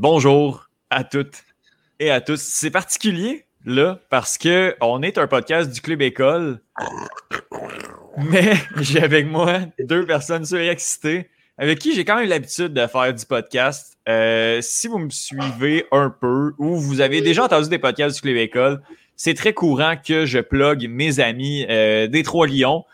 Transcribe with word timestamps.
bonjour 0.00 0.70
à 0.88 1.04
toutes 1.04 1.44
et 1.98 2.10
à 2.10 2.22
tous. 2.22 2.40
C'est 2.40 2.70
particulier, 2.70 3.44
là, 3.66 4.00
parce 4.08 4.38
que 4.38 4.74
on 4.80 5.02
est 5.02 5.18
un 5.18 5.26
podcast 5.26 5.70
du 5.70 5.82
Club 5.82 6.00
École, 6.00 6.62
mais 8.16 8.54
j'ai 8.80 9.02
avec 9.02 9.26
moi 9.26 9.60
deux 9.78 10.06
personnes 10.06 10.46
surexcitées 10.46 11.28
avec 11.58 11.80
qui 11.80 11.94
j'ai 11.94 12.06
quand 12.06 12.16
même 12.16 12.30
l'habitude 12.30 12.72
de 12.72 12.86
faire 12.86 13.12
du 13.12 13.26
podcast. 13.26 13.98
Euh, 14.08 14.60
si 14.62 14.88
vous 14.88 14.96
me 14.96 15.10
suivez 15.10 15.84
un 15.92 16.08
peu 16.08 16.54
ou 16.56 16.76
vous 16.76 17.02
avez 17.02 17.20
déjà 17.20 17.44
entendu 17.44 17.68
des 17.68 17.78
podcasts 17.78 18.16
du 18.16 18.22
Club 18.22 18.36
École, 18.36 18.82
c'est 19.16 19.34
très 19.34 19.52
courant 19.52 19.96
que 20.02 20.24
je 20.24 20.38
plug 20.38 20.88
mes 20.88 21.20
amis 21.20 21.66
euh, 21.68 22.06
des 22.06 22.22
Trois 22.22 22.46
Lions. 22.46 22.86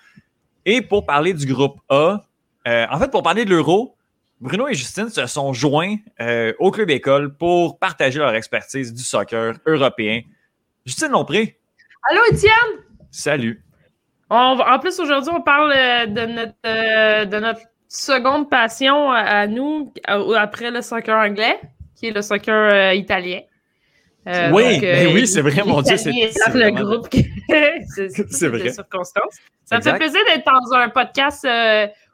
Et 0.65 0.83
pour 0.83 1.07
parler 1.07 1.35
du 1.35 1.47
groupe 1.47 1.79
A, 1.89 2.25
euh, 2.67 2.87
en 2.91 2.99
fait, 2.99 3.13
pour 3.13 3.23
parler 3.23 3.45
de 3.45 3.51
l'euro, 3.51 3.96
Bruno 4.41 4.69
et 4.69 4.75
Justine 4.75 5.09
se 5.09 5.27
sont 5.27 5.53
joints 5.53 5.97
euh, 6.21 6.53
au 6.59 6.71
Club 6.71 6.91
École 6.91 7.35
pour 7.35 7.79
partager 7.79 8.19
leur 8.19 8.35
expertise 8.35 8.93
du 8.93 9.03
soccer 9.03 9.55
européen. 9.65 10.21
Justine 10.85 11.09
Lompré. 11.09 11.59
Allô, 12.11 12.21
Étienne! 12.31 12.53
Salut. 13.11 13.65
en 14.29 14.79
plus, 14.79 15.01
aujourd'hui, 15.01 15.33
on 15.35 15.41
parle 15.41 15.73
euh, 15.73 16.07
de 16.07 16.27
notre, 16.27 16.53
euh, 16.67 17.25
de 17.25 17.39
notre 17.39 17.63
seconde 17.89 18.51
passion 18.51 19.11
à 19.11 19.47
nous, 19.47 19.93
après 20.07 20.71
le 20.71 20.83
soccer 20.83 21.17
anglais, 21.17 21.59
qui 21.95 22.09
est 22.09 22.13
le 22.13 22.21
soccer 22.21 22.93
italien. 22.93 23.41
oui, 24.27 24.79
mais 24.83 25.07
oui, 25.15 25.27
c'est 25.27 25.41
vrai, 25.41 25.63
mon 25.65 25.81
Dieu. 25.81 25.97
C'est 25.97 26.11
le 26.11 26.71
groupe. 26.73 27.09
c'est 28.31 28.49
vrai. 28.49 28.69
Circonstances. 28.71 29.37
Ça 29.65 29.79
me 29.79 29.83
fait 29.83 29.97
plaisir 29.97 30.21
d'être 30.27 30.45
dans 30.45 30.77
un 30.77 30.91
podcast 30.91 31.49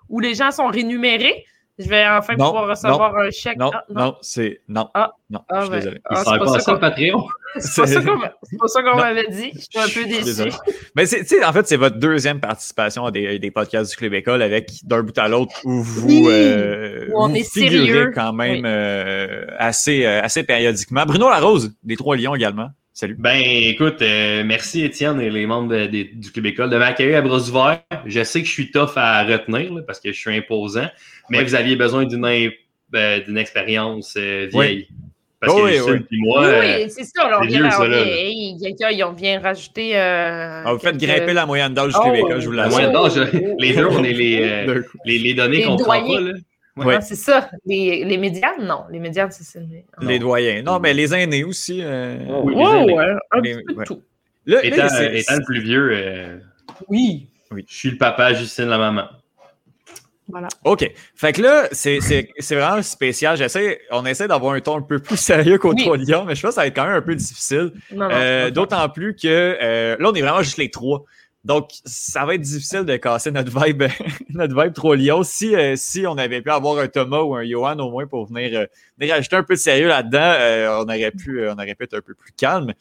où 0.08 0.20
les 0.20 0.34
gens 0.34 0.52
sont 0.52 0.68
rémunérés. 0.68 1.46
Je 1.82 1.88
vais 1.88 2.06
enfin 2.08 2.34
pouvoir 2.34 2.68
recevoir 2.68 3.16
un 3.16 3.30
chèque. 3.30 3.58
Non, 3.58 3.70
ah, 3.74 3.84
non, 3.90 4.16
c'est. 4.20 4.60
Non. 4.68 4.88
Ah, 4.94 5.12
non, 5.30 5.40
je 5.50 5.60
suis 5.60 5.70
ben, 5.70 5.76
désolé. 5.78 6.00
Ah, 6.04 6.22
c'est 6.24 6.38
pas, 6.38 6.60
ça 6.60 6.76
Patreon? 6.76 7.24
C'est 7.58 7.82
pas 7.82 8.68
ça 8.68 8.82
qu'on 8.82 8.96
m'avait 8.96 9.28
dit. 9.28 9.52
Je 9.54 9.60
suis 9.60 9.78
un 9.78 9.88
peu 9.88 10.08
déçu. 10.08 10.50
Mais 10.96 11.04
c'est, 11.04 11.44
en 11.44 11.52
fait, 11.52 11.66
c'est 11.66 11.76
votre 11.76 11.98
deuxième 11.98 12.40
participation 12.40 13.04
à 13.04 13.10
des, 13.10 13.38
des, 13.38 13.50
podcasts 13.50 13.90
du 13.90 13.96
Club 13.96 14.14
École 14.14 14.40
avec 14.40 14.70
d'un 14.84 15.02
bout 15.02 15.16
à 15.18 15.28
l'autre 15.28 15.54
où 15.64 15.82
vous, 15.82 16.28
euh, 16.28 17.08
on 17.14 17.34
est 17.34 17.42
sérieux. 17.42 18.10
quand 18.14 18.32
même 18.32 18.64
euh, 18.64 19.44
assez, 19.58 20.06
euh, 20.06 20.22
assez 20.22 20.44
périodiquement. 20.44 21.04
Bruno 21.04 21.28
Larose, 21.28 21.74
des 21.82 21.96
Trois 21.96 22.16
Lions 22.16 22.34
également. 22.34 22.70
Salut. 22.94 23.16
Ben, 23.18 23.40
écoute, 23.42 24.02
euh, 24.02 24.44
merci 24.44 24.84
Étienne 24.84 25.18
et 25.18 25.30
les 25.30 25.46
membres 25.46 25.86
du 25.86 26.30
Club 26.30 26.46
École 26.46 26.68
de 26.68 26.76
m'accueillir 26.76 27.16
à 27.16 27.22
bras 27.22 27.38
ouverts. 27.38 27.82
Je 28.04 28.22
sais 28.22 28.42
que 28.42 28.46
je 28.46 28.52
suis 28.52 28.70
tough 28.70 28.92
à 28.96 29.24
retenir 29.24 29.82
parce 29.86 29.98
que 29.98 30.12
je 30.12 30.18
suis 30.18 30.36
imposant, 30.36 30.88
mais 31.30 31.42
vous 31.42 31.54
aviez 31.54 31.74
besoin 31.74 32.04
d'une 32.04 32.24
euh, 32.26 33.36
expérience 33.36 34.14
euh, 34.18 34.46
vieille. 34.52 34.88
Parce 35.40 35.54
oui, 35.54 35.78
que 35.78 35.90
oui. 35.90 36.00
moi, 36.20 36.46
oui, 36.60 36.90
c'est 36.90 37.04
ça. 37.04 37.40
on 37.40 37.46
vient, 37.46 37.68
vient, 37.68 39.08
on 39.08 39.12
vient 39.12 39.40
rajouter. 39.40 39.96
Ah, 39.96 40.70
vous 40.72 40.78
faites 40.78 40.98
grimper 40.98 41.32
la 41.32 41.46
moyenne 41.46 41.72
d'âge 41.72 41.94
du 41.94 41.98
Club 41.98 42.14
École, 42.14 42.40
je 42.42 42.46
vous 42.46 42.52
l'assure. 42.52 42.78
La 42.78 42.90
moyenne 42.90 43.14
d'âge, 43.14 43.32
les 43.58 43.74
deux, 43.74 43.86
on 43.86 44.04
est 44.04 44.12
les, 44.12 44.66
les, 45.06 45.18
les 45.18 45.34
données 45.34 45.62
qu'on 45.62 45.76
prend 45.76 46.06
pas. 46.06 46.20
Là. 46.20 46.32
Ouais. 46.76 47.00
c'est 47.02 47.16
ça. 47.16 47.50
Les, 47.66 48.04
les 48.04 48.16
médianes, 48.16 48.64
non. 48.64 48.84
Les 48.90 48.98
médianes, 48.98 49.30
c'est 49.30 49.60
Les 50.00 50.18
doyens. 50.18 50.62
Non, 50.62 50.78
mais 50.78 50.94
les 50.94 51.14
aînés 51.14 51.44
aussi. 51.44 51.80
Euh... 51.82 52.16
oui, 52.44 52.54
ouais, 52.54 53.04
un 53.30 53.40
petit 53.40 53.56
peu 53.66 53.74
de 53.74 53.84
tout. 53.84 54.02
Là, 54.46 54.64
étant, 54.64 54.86
étant, 54.86 55.36
le 55.36 55.44
plus 55.44 55.60
vieux, 55.60 55.90
euh... 55.92 56.38
oui. 56.88 57.28
oui. 57.50 57.64
Je 57.68 57.74
suis 57.74 57.90
le 57.90 57.98
papa, 57.98 58.32
Justine 58.34 58.66
la 58.66 58.78
maman. 58.78 59.04
Voilà. 60.28 60.48
OK. 60.64 60.90
Fait 61.14 61.32
que 61.32 61.42
là, 61.42 61.68
c'est 61.72 61.98
vraiment 62.50 62.82
spécial. 62.82 63.36
J'essaie, 63.36 63.80
on 63.90 64.06
essaie 64.06 64.26
d'avoir 64.26 64.54
un 64.54 64.60
ton 64.60 64.78
un 64.78 64.82
peu 64.82 64.98
plus 64.98 65.18
sérieux 65.18 65.58
qu'au 65.58 65.74
oui. 65.74 65.86
Lyon, 65.98 66.24
mais 66.26 66.34
je 66.34 66.42
pense 66.42 66.50
que 66.50 66.54
ça 66.54 66.60
va 66.62 66.66
être 66.68 66.74
quand 66.74 66.86
même 66.86 66.96
un 66.96 67.02
peu 67.02 67.14
difficile. 67.14 67.72
Euh, 67.92 68.50
d'autant 68.50 68.88
plus 68.88 69.14
que 69.14 69.28
euh, 69.28 69.96
là, 69.98 70.08
on 70.10 70.14
est 70.14 70.22
vraiment 70.22 70.42
juste 70.42 70.56
les 70.56 70.70
trois. 70.70 71.04
Donc, 71.44 71.70
ça 71.84 72.24
va 72.24 72.36
être 72.36 72.40
difficile 72.40 72.84
de 72.84 72.96
casser 72.96 73.32
notre 73.32 73.50
vibe, 73.64 73.82
notre 74.30 74.60
vibe 74.60 74.72
trop 74.72 74.94
Lyon. 74.94 75.24
Si, 75.24 75.56
euh, 75.56 75.74
si 75.76 76.06
on 76.06 76.16
avait 76.16 76.40
pu 76.40 76.50
avoir 76.50 76.78
un 76.78 76.86
Thomas 76.86 77.20
ou 77.22 77.34
un 77.34 77.44
Johan 77.44 77.78
au 77.80 77.90
moins 77.90 78.06
pour 78.06 78.26
venir, 78.26 78.60
euh, 78.60 78.66
venir 78.96 79.14
ajouter 79.14 79.36
un 79.36 79.42
peu 79.42 79.54
de 79.54 79.58
sérieux 79.58 79.88
là-dedans, 79.88 80.20
euh, 80.20 80.78
on, 80.78 80.84
aurait 80.84 81.10
pu, 81.10 81.48
on 81.48 81.54
aurait 81.54 81.74
pu 81.74 81.84
être 81.84 81.94
un 81.94 82.00
peu 82.00 82.14
plus 82.14 82.32
calme. 82.32 82.72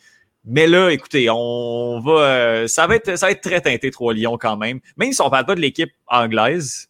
Mais 0.45 0.67
là, 0.67 0.89
écoutez, 0.89 1.27
on 1.31 1.99
va, 1.99 2.67
ça 2.67 2.87
va 2.87 2.95
être, 2.95 3.15
ça 3.15 3.27
va 3.27 3.31
être 3.31 3.41
très 3.41 3.61
teinté 3.61 3.91
trop 3.91 4.11
Lyon 4.11 4.37
quand 4.39 4.57
même. 4.57 4.79
Même 4.97 5.11
si 5.11 5.21
on 5.21 5.29
parle 5.29 5.45
pas 5.45 5.53
de 5.53 5.61
l'équipe 5.61 5.91
anglaise, 6.07 6.89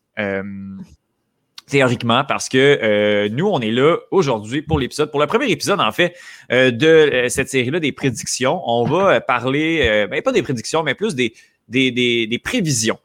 théoriquement, 1.68 2.24
parce 2.24 2.48
que 2.48 3.28
nous, 3.28 3.48
on 3.48 3.60
est 3.60 3.72
là 3.72 3.98
aujourd'hui 4.10 4.62
pour 4.62 4.80
l'épisode, 4.80 5.12
pour 5.12 5.20
le 5.20 5.28
premier 5.28 5.52
épisode 5.52 5.82
en 5.82 5.92
fait 5.92 6.16
de 6.50 7.26
cette 7.28 7.50
série-là 7.50 7.82
des 7.82 7.92
prédictions. 7.92 8.62
On 8.66 8.86
va 8.86 9.20
parler, 9.20 10.08
ben, 10.10 10.22
pas 10.22 10.32
des 10.32 10.44
prédictions, 10.44 10.84
mais 10.84 10.96
plus 10.96 11.14
des 11.14 11.34
des, 11.72 12.42
prévisions 12.44 13.00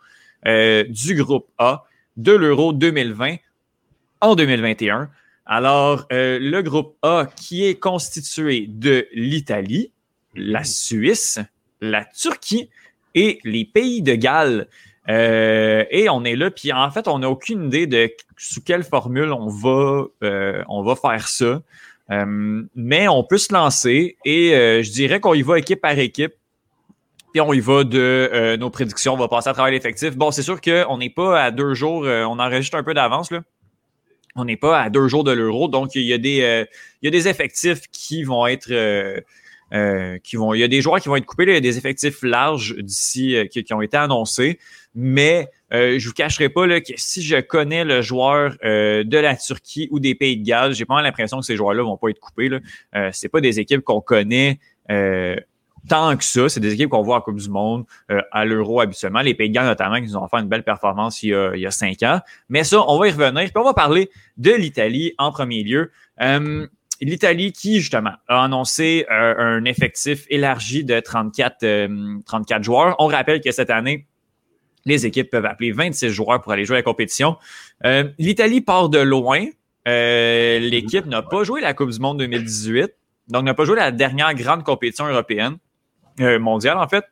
euh, 0.46 0.84
du 0.84 1.14
groupe 1.14 1.48
A 1.58 1.84
de 2.16 2.32
l'Euro 2.32 2.72
2020 2.72 3.36
en 4.20 4.34
2021. 4.34 5.08
Alors, 5.44 6.06
euh, 6.12 6.38
le 6.40 6.62
groupe 6.62 6.96
A 7.02 7.28
qui 7.36 7.64
est 7.64 7.76
constitué 7.76 8.66
de 8.68 9.06
l'Italie, 9.12 9.92
la 10.34 10.64
Suisse, 10.64 11.38
la 11.80 12.04
Turquie 12.04 12.68
et 13.14 13.38
les 13.44 13.64
pays 13.64 14.02
de 14.02 14.14
Galles. 14.14 14.66
Euh, 15.08 15.84
et 15.90 16.08
on 16.08 16.24
est 16.24 16.34
là, 16.34 16.50
puis 16.50 16.72
en 16.72 16.90
fait, 16.90 17.06
on 17.06 17.20
n'a 17.20 17.30
aucune 17.30 17.66
idée 17.66 17.86
de 17.86 18.10
sous 18.36 18.60
quelle 18.60 18.82
formule 18.82 19.32
on 19.32 19.46
va, 19.46 20.06
on 20.68 20.82
va 20.82 20.96
faire 20.96 21.28
ça. 21.28 21.62
mais 22.74 23.06
on 23.08 23.22
peut 23.22 23.38
se 23.38 23.52
lancer 23.52 24.16
et 24.24 24.50
je 24.82 24.90
dirais 24.90 25.20
qu'on 25.20 25.34
y 25.34 25.42
va 25.42 25.58
équipe 25.58 25.80
par 25.80 25.96
équipe 25.98 26.34
on 27.44 27.52
y 27.52 27.60
va 27.60 27.84
de 27.84 27.98
euh, 27.98 28.56
nos 28.56 28.70
prédictions. 28.70 29.14
On 29.14 29.16
va 29.16 29.28
passer 29.28 29.48
à 29.48 29.52
travers 29.52 29.72
l'effectif. 29.72 30.16
Bon, 30.16 30.30
c'est 30.30 30.42
sûr 30.42 30.60
qu'on 30.60 30.98
n'est 30.98 31.10
pas 31.10 31.42
à 31.42 31.50
deux 31.50 31.74
jours. 31.74 32.04
Euh, 32.04 32.24
on 32.24 32.38
enregistre 32.38 32.76
un 32.76 32.82
peu 32.82 32.94
d'avance. 32.94 33.30
là. 33.30 33.42
On 34.34 34.44
n'est 34.44 34.56
pas 34.56 34.80
à 34.80 34.90
deux 34.90 35.08
jours 35.08 35.24
de 35.24 35.32
l'euro. 35.32 35.68
Donc, 35.68 35.94
il 35.94 36.02
y, 36.02 36.12
a 36.12 36.18
des, 36.18 36.42
euh, 36.42 36.64
effectifs 37.02 37.82
qui 37.90 38.22
vont 38.22 38.46
être. 38.46 38.68
qui 40.18 40.36
vont, 40.36 40.54
il 40.54 40.60
y 40.60 40.62
a 40.62 40.68
des 40.68 40.82
joueurs 40.82 41.00
qui 41.00 41.08
vont 41.08 41.16
être 41.16 41.24
coupés. 41.24 41.44
il 41.44 41.54
y 41.54 41.56
a 41.56 41.60
des 41.60 41.78
effectifs 41.78 42.22
larges 42.22 42.76
d'ici 42.76 43.36
qui, 43.50 43.64
ont 43.72 43.80
été 43.80 43.96
annoncés. 43.96 44.58
Mais 44.94 45.48
je 45.70 45.98
je 45.98 46.06
vous 46.06 46.14
cacherai 46.14 46.50
pas 46.50 46.68
que 46.80 46.92
si 46.96 47.22
je 47.22 47.40
connais 47.40 47.84
le 47.84 48.02
joueur 48.02 48.56
de 48.62 49.18
la 49.18 49.36
Turquie 49.36 49.88
ou 49.90 50.00
des 50.00 50.14
Pays 50.14 50.36
de 50.36 50.44
Galles, 50.44 50.74
j'ai 50.74 50.84
pas 50.84 51.00
l'impression 51.00 51.40
que 51.40 51.46
ces 51.46 51.56
joueurs-là 51.56 51.82
vont 51.82 51.96
pas 51.96 52.10
être 52.10 52.20
coupés. 52.20 52.50
Là. 52.50 52.60
C'est 53.12 53.30
pas 53.30 53.40
des 53.40 53.58
équipes 53.58 53.80
qu'on 53.80 54.02
connaît 54.02 54.58
tant 55.88 56.16
que 56.16 56.24
ça. 56.24 56.48
C'est 56.48 56.60
des 56.60 56.72
équipes 56.74 56.90
qu'on 56.90 57.02
voit 57.02 57.16
en 57.16 57.20
Coupe 57.20 57.38
du 57.38 57.48
Monde, 57.48 57.84
euh, 58.10 58.20
à 58.32 58.44
l'Euro 58.44 58.80
habituellement. 58.80 59.20
Les 59.20 59.34
Pays 59.34 59.48
de 59.48 59.54
Galles, 59.54 59.66
notamment, 59.66 60.00
qui 60.00 60.14
ont 60.16 60.28
fait 60.28 60.38
une 60.38 60.48
belle 60.48 60.62
performance 60.62 61.22
il 61.22 61.30
y, 61.30 61.66
a, 61.66 61.70
cinq 61.70 62.02
ans. 62.02 62.20
Mais 62.48 62.64
ça, 62.64 62.82
on 62.88 62.98
va 62.98 63.08
y 63.08 63.10
revenir. 63.10 63.44
Puis 63.44 63.52
on 63.56 63.64
va 63.64 63.74
parler 63.74 64.10
de 64.36 64.52
l'Italie 64.52 65.12
en 65.18 65.32
premier 65.32 65.62
lieu. 65.62 65.90
Euh, 66.20 66.66
L'Italie 67.02 67.52
qui, 67.52 67.80
justement, 67.80 68.14
a 68.26 68.44
annoncé 68.44 69.04
euh, 69.10 69.34
un 69.36 69.66
effectif 69.66 70.24
élargi 70.30 70.82
de 70.82 70.98
34, 70.98 72.22
34 72.24 72.64
joueurs. 72.64 72.96
On 72.98 73.06
rappelle 73.06 73.42
que 73.42 73.50
cette 73.50 73.68
année, 73.68 74.06
les 74.86 75.04
équipes 75.04 75.28
peuvent 75.28 75.44
appeler 75.44 75.72
26 75.72 76.08
joueurs 76.08 76.40
pour 76.40 76.52
aller 76.52 76.64
jouer 76.64 76.76
à 76.76 76.78
la 76.78 76.84
compétition. 76.84 77.36
L'Italie 78.18 78.62
part 78.62 78.88
de 78.88 78.98
loin. 78.98 79.44
L'équipe 79.84 81.04
n'a 81.04 81.20
pas 81.20 81.44
joué 81.44 81.60
la 81.60 81.74
Coupe 81.74 81.90
du 81.90 82.00
Monde 82.00 82.18
2018, 82.18 82.90
donc 83.28 83.44
n'a 83.44 83.52
pas 83.52 83.66
joué 83.66 83.76
la 83.76 83.90
dernière 83.90 84.32
grande 84.32 84.64
compétition 84.64 85.06
européenne. 85.06 85.58
Euh, 86.20 86.38
mondial, 86.38 86.78
en 86.78 86.88
fait, 86.88 87.04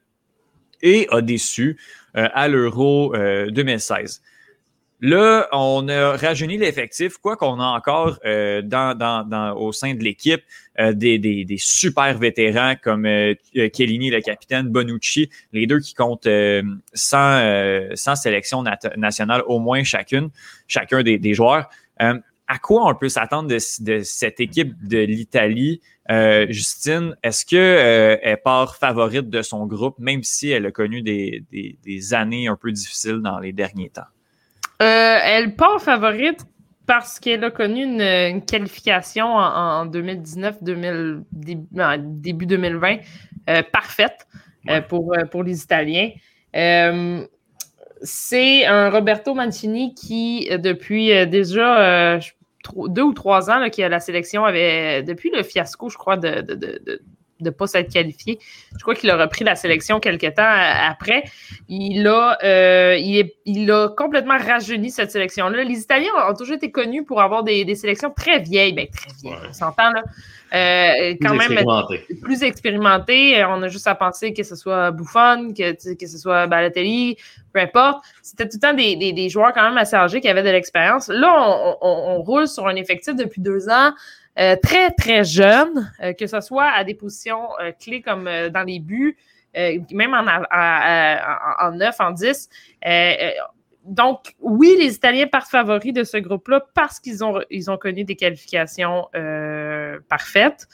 et 0.85 1.09
a 1.11 1.21
déçu 1.21 1.79
euh, 2.17 2.29
à 2.33 2.49
l'Euro 2.49 3.13
2016. 3.51 4.23
Euh, 4.23 4.31
Là, 5.01 5.49
on 5.53 5.87
a 5.89 6.17
rajeuni 6.17 6.57
l'effectif, 6.57 7.19
quoi 7.19 7.37
qu'on 7.37 7.61
a 7.61 7.67
encore 7.67 8.21
dans, 8.23 9.55
au 9.55 9.71
sein 9.73 9.93
de 9.93 10.03
l'équipe 10.03 10.41
des, 10.79 11.56
super 11.59 12.17
vétérans 12.17 12.75
comme 12.83 13.05
euh, 13.05 13.35
le 13.55 14.21
capitaine, 14.21 14.69
Bonucci, 14.69 15.29
les 15.53 15.67
deux 15.67 15.81
qui 15.81 15.93
comptent 15.93 16.29
100, 16.95 17.91
100 17.95 18.17
sélections 18.17 18.65
nationales 18.97 19.43
au 19.47 19.59
moins 19.59 19.83
chacune, 19.85 20.31
chacun 20.69 21.03
des 21.03 21.35
joueurs. 21.35 21.69
À 22.46 22.58
quoi 22.58 22.88
on 22.88 22.94
peut 22.94 23.08
s'attendre 23.08 23.49
de, 23.49 23.58
de, 23.85 24.00
cette 24.00 24.41
équipe 24.41 24.75
de 24.87 24.99
l'Italie? 24.99 25.81
Euh, 26.11 26.46
Justine, 26.50 27.17
est-ce 27.23 27.46
qu'elle 27.46 28.20
euh, 28.26 28.37
part 28.44 28.76
favorite 28.76 29.31
de 29.31 29.43
son 29.43 29.67
groupe, 29.67 29.99
même 29.99 30.23
si 30.23 30.50
elle 30.50 30.67
a 30.67 30.70
connu 30.70 31.02
des, 31.02 32.14
années 32.14 32.49
un 32.49 32.56
peu 32.56 32.70
difficiles 32.73 33.20
dans 33.23 33.38
les 33.38 33.52
derniers 33.52 33.91
temps? 33.91 34.02
Euh, 34.82 35.19
elle 35.23 35.55
part 35.56 35.81
favorite 35.81 36.44
parce 36.87 37.19
qu'elle 37.19 37.43
a 37.44 37.50
connu 37.50 37.85
une, 37.85 38.44
qualification 38.44 39.37
en, 39.37 39.87
2019, 39.87 40.62
2000, 40.62 41.23
début, 41.99 42.44
2020 42.44 42.99
parfaite 43.73 44.26
pour, 44.88 45.17
pour 45.31 45.43
les 45.43 45.62
Italiens. 45.62 46.11
C'est 48.02 48.67
un 48.67 48.91
Roberto 48.91 49.35
Mancini 49.35 49.94
qui, 49.94 50.49
depuis 50.58 51.26
déjà 51.26 52.19
deux 52.75 53.02
ou 53.02 53.12
trois 53.12 53.50
ans 53.50 53.58
là, 53.58 53.70
que 53.70 53.82
la 53.82 54.00
sélection 54.00 54.44
avait, 54.44 55.02
depuis 55.02 55.31
le 55.31 55.43
fiasco, 55.43 55.88
je 55.88 55.96
crois, 55.96 56.17
de 56.17 57.00
ne 57.44 57.50
pas 57.50 57.67
s'être 57.67 57.93
qualifié. 57.93 58.38
Je 58.76 58.82
crois 58.82 58.94
qu'il 58.94 59.11
a 59.11 59.17
repris 59.17 59.44
la 59.44 59.55
sélection 59.55 60.00
quelques 60.00 60.35
temps 60.35 60.43
après. 60.88 61.25
Il 61.69 62.06
a, 62.06 62.38
euh, 62.43 62.96
il, 62.96 63.70
a 63.70 63.88
complètement 63.88 64.38
rajeuni 64.38 64.91
cette 64.91 65.11
sélection-là. 65.11 65.64
Les 65.64 65.81
Italiens 65.81 66.11
ont 66.29 66.35
toujours 66.35 66.56
été 66.56 66.70
connus 66.70 67.05
pour 67.05 67.20
avoir 67.20 67.43
des, 67.44 67.75
sélections 67.75 68.11
très 68.11 68.41
vieilles. 68.41 68.73
Ben, 68.73 68.87
très 68.88 69.12
vieilles, 69.23 69.38
on 69.49 69.52
s'entend 69.52 69.91
là. 69.91 70.02
Euh, 70.55 71.17
quand 71.20 71.35
même 71.35 71.58
plus 72.23 72.43
expérimenté. 72.44 73.44
On 73.44 73.61
a 73.62 73.69
juste 73.69 73.88
à 73.88 73.94
penser 73.97 74.32
que 74.32 74.44
ce 74.44 74.55
soit 74.55 74.93
Buffon, 74.93 75.52
que, 75.56 75.94
que 75.94 76.06
ce 76.06 76.17
soit 76.17 76.47
Balotelli, 76.47 77.17
peu 77.52 77.61
importe. 77.61 78.05
C'était 78.23 78.49
tout 78.49 78.58
le 78.62 78.69
temps 78.69 78.75
des, 78.75 79.29
joueurs 79.29 79.52
quand 79.52 79.62
même 79.62 79.79
assez 79.79 79.97
âgés 79.97 80.20
qui 80.20 80.29
avaient 80.29 80.44
de 80.44 80.50
l'expérience. 80.50 81.08
Là, 81.08 81.76
on, 81.81 82.23
roule 82.23 82.47
sur 82.47 82.69
un 82.69 82.76
effectif 82.76 83.17
depuis 83.17 83.40
deux 83.40 83.69
ans. 83.69 83.93
Euh, 84.39 84.57
très, 84.61 84.91
très 84.91 85.23
jeune, 85.23 85.93
euh, 86.03 86.13
que 86.13 86.27
ce 86.27 86.41
soit 86.41 86.69
à 86.69 86.83
des 86.83 86.95
positions 86.95 87.49
euh, 87.61 87.71
clés 87.71 88.03
comme 88.03 88.29
dans 88.53 88.65
les 88.65 88.81
buts, 88.81 89.17
même 89.93 90.15
en, 90.15 90.27
en, 91.61 91.71
9, 91.71 91.95
en 92.01 92.11
10. 92.11 92.49
donc, 93.85 94.35
oui, 94.41 94.75
les 94.81 94.97
Italiens 94.97 95.29
partent 95.29 95.51
favoris 95.51 95.93
de 95.93 96.03
ce 96.03 96.17
groupe-là 96.17 96.65
parce 96.75 96.99
qu'ils 96.99 97.23
ont, 97.23 97.41
ils 97.51 97.71
ont 97.71 97.77
connu 97.77 98.03
des 98.03 98.17
qualifications 98.17 99.07
parfaites. 100.09 100.67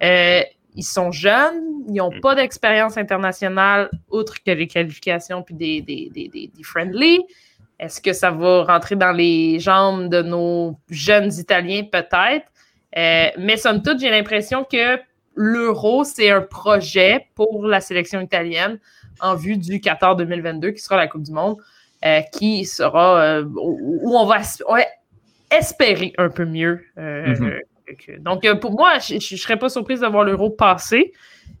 ils 0.00 0.84
sont 0.84 1.10
jeunes, 1.10 1.82
ils 1.88 1.94
n'ont 1.94 2.12
mm. 2.12 2.20
pas 2.20 2.36
d'expérience 2.36 2.96
internationale 2.96 3.90
outre 4.12 4.40
que 4.44 4.52
les 4.52 4.68
qualifications 4.68 5.42
puis 5.42 5.56
des, 5.56 5.80
des, 5.80 6.08
des, 6.14 6.28
des 6.28 6.62
friendly. 6.62 7.18
Est-ce 7.80 8.00
que 8.00 8.12
ça 8.12 8.30
va 8.30 8.62
rentrer 8.62 8.94
dans 8.94 9.10
les 9.10 9.58
jambes 9.58 10.08
de 10.08 10.22
nos 10.22 10.78
jeunes 10.88 11.32
Italiens? 11.32 11.82
Peut-être. 11.90 12.49
Euh, 12.96 13.28
mais 13.38 13.56
somme 13.56 13.82
toute, 13.82 14.00
j'ai 14.00 14.10
l'impression 14.10 14.64
que 14.64 14.98
l'euro, 15.34 16.04
c'est 16.04 16.30
un 16.30 16.42
projet 16.42 17.28
pour 17.34 17.66
la 17.66 17.80
sélection 17.80 18.20
italienne 18.20 18.78
en 19.20 19.34
vue 19.34 19.56
du 19.56 19.80
Qatar 19.80 20.16
2022, 20.16 20.72
qui 20.72 20.82
sera 20.82 20.96
la 20.96 21.06
Coupe 21.06 21.22
du 21.22 21.32
Monde, 21.32 21.56
euh, 22.04 22.20
qui 22.32 22.64
sera 22.64 23.22
euh, 23.22 23.44
où 23.44 24.16
on 24.16 24.26
va, 24.26 24.40
espérer 25.50 26.12
un 26.18 26.30
peu 26.30 26.44
mieux. 26.44 26.84
Mm-hmm. 26.96 28.18
donc, 28.20 28.60
pour 28.60 28.72
moi, 28.72 28.98
je 28.98 29.14
ne 29.14 29.20
serais 29.20 29.58
pas 29.58 29.68
surprise 29.68 30.00
de 30.00 30.06
voir 30.06 30.24
l'euro 30.24 30.50
passer, 30.50 31.12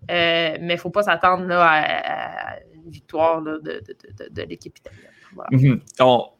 mais 0.08 0.58
il 0.60 0.66
ne 0.66 0.76
faut 0.76 0.90
pas 0.90 1.02
s'attendre 1.02 1.46
à, 1.50 2.56
une 2.74 2.90
victoire 2.90 3.42
de, 3.42 3.60
de 4.30 4.42
l'équipe 4.42 4.76
italienne. 4.78 5.10
Mhm. 5.50 5.80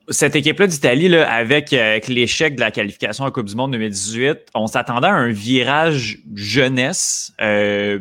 cette 0.09 0.35
équipe-là 0.35 0.67
d'Italie, 0.67 1.15
avec, 1.15 1.73
euh, 1.73 1.91
avec 1.93 2.09
l'échec 2.09 2.57
de 2.57 2.61
la 2.61 2.71
qualification 2.71 3.25
à 3.25 3.31
Coupe 3.31 3.47
du 3.47 3.55
Monde 3.55 3.73
2018, 3.73 4.49
on 4.55 4.67
s'attendait 4.67 5.07
à 5.07 5.15
un 5.15 5.31
virage 5.31 6.19
jeunesse. 6.35 7.33
Euh, 7.41 7.99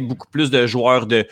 beaucoup 0.00 0.26
plus 0.28 0.50
de 0.50 0.66
joueurs 0.66 1.06
de 1.06 1.26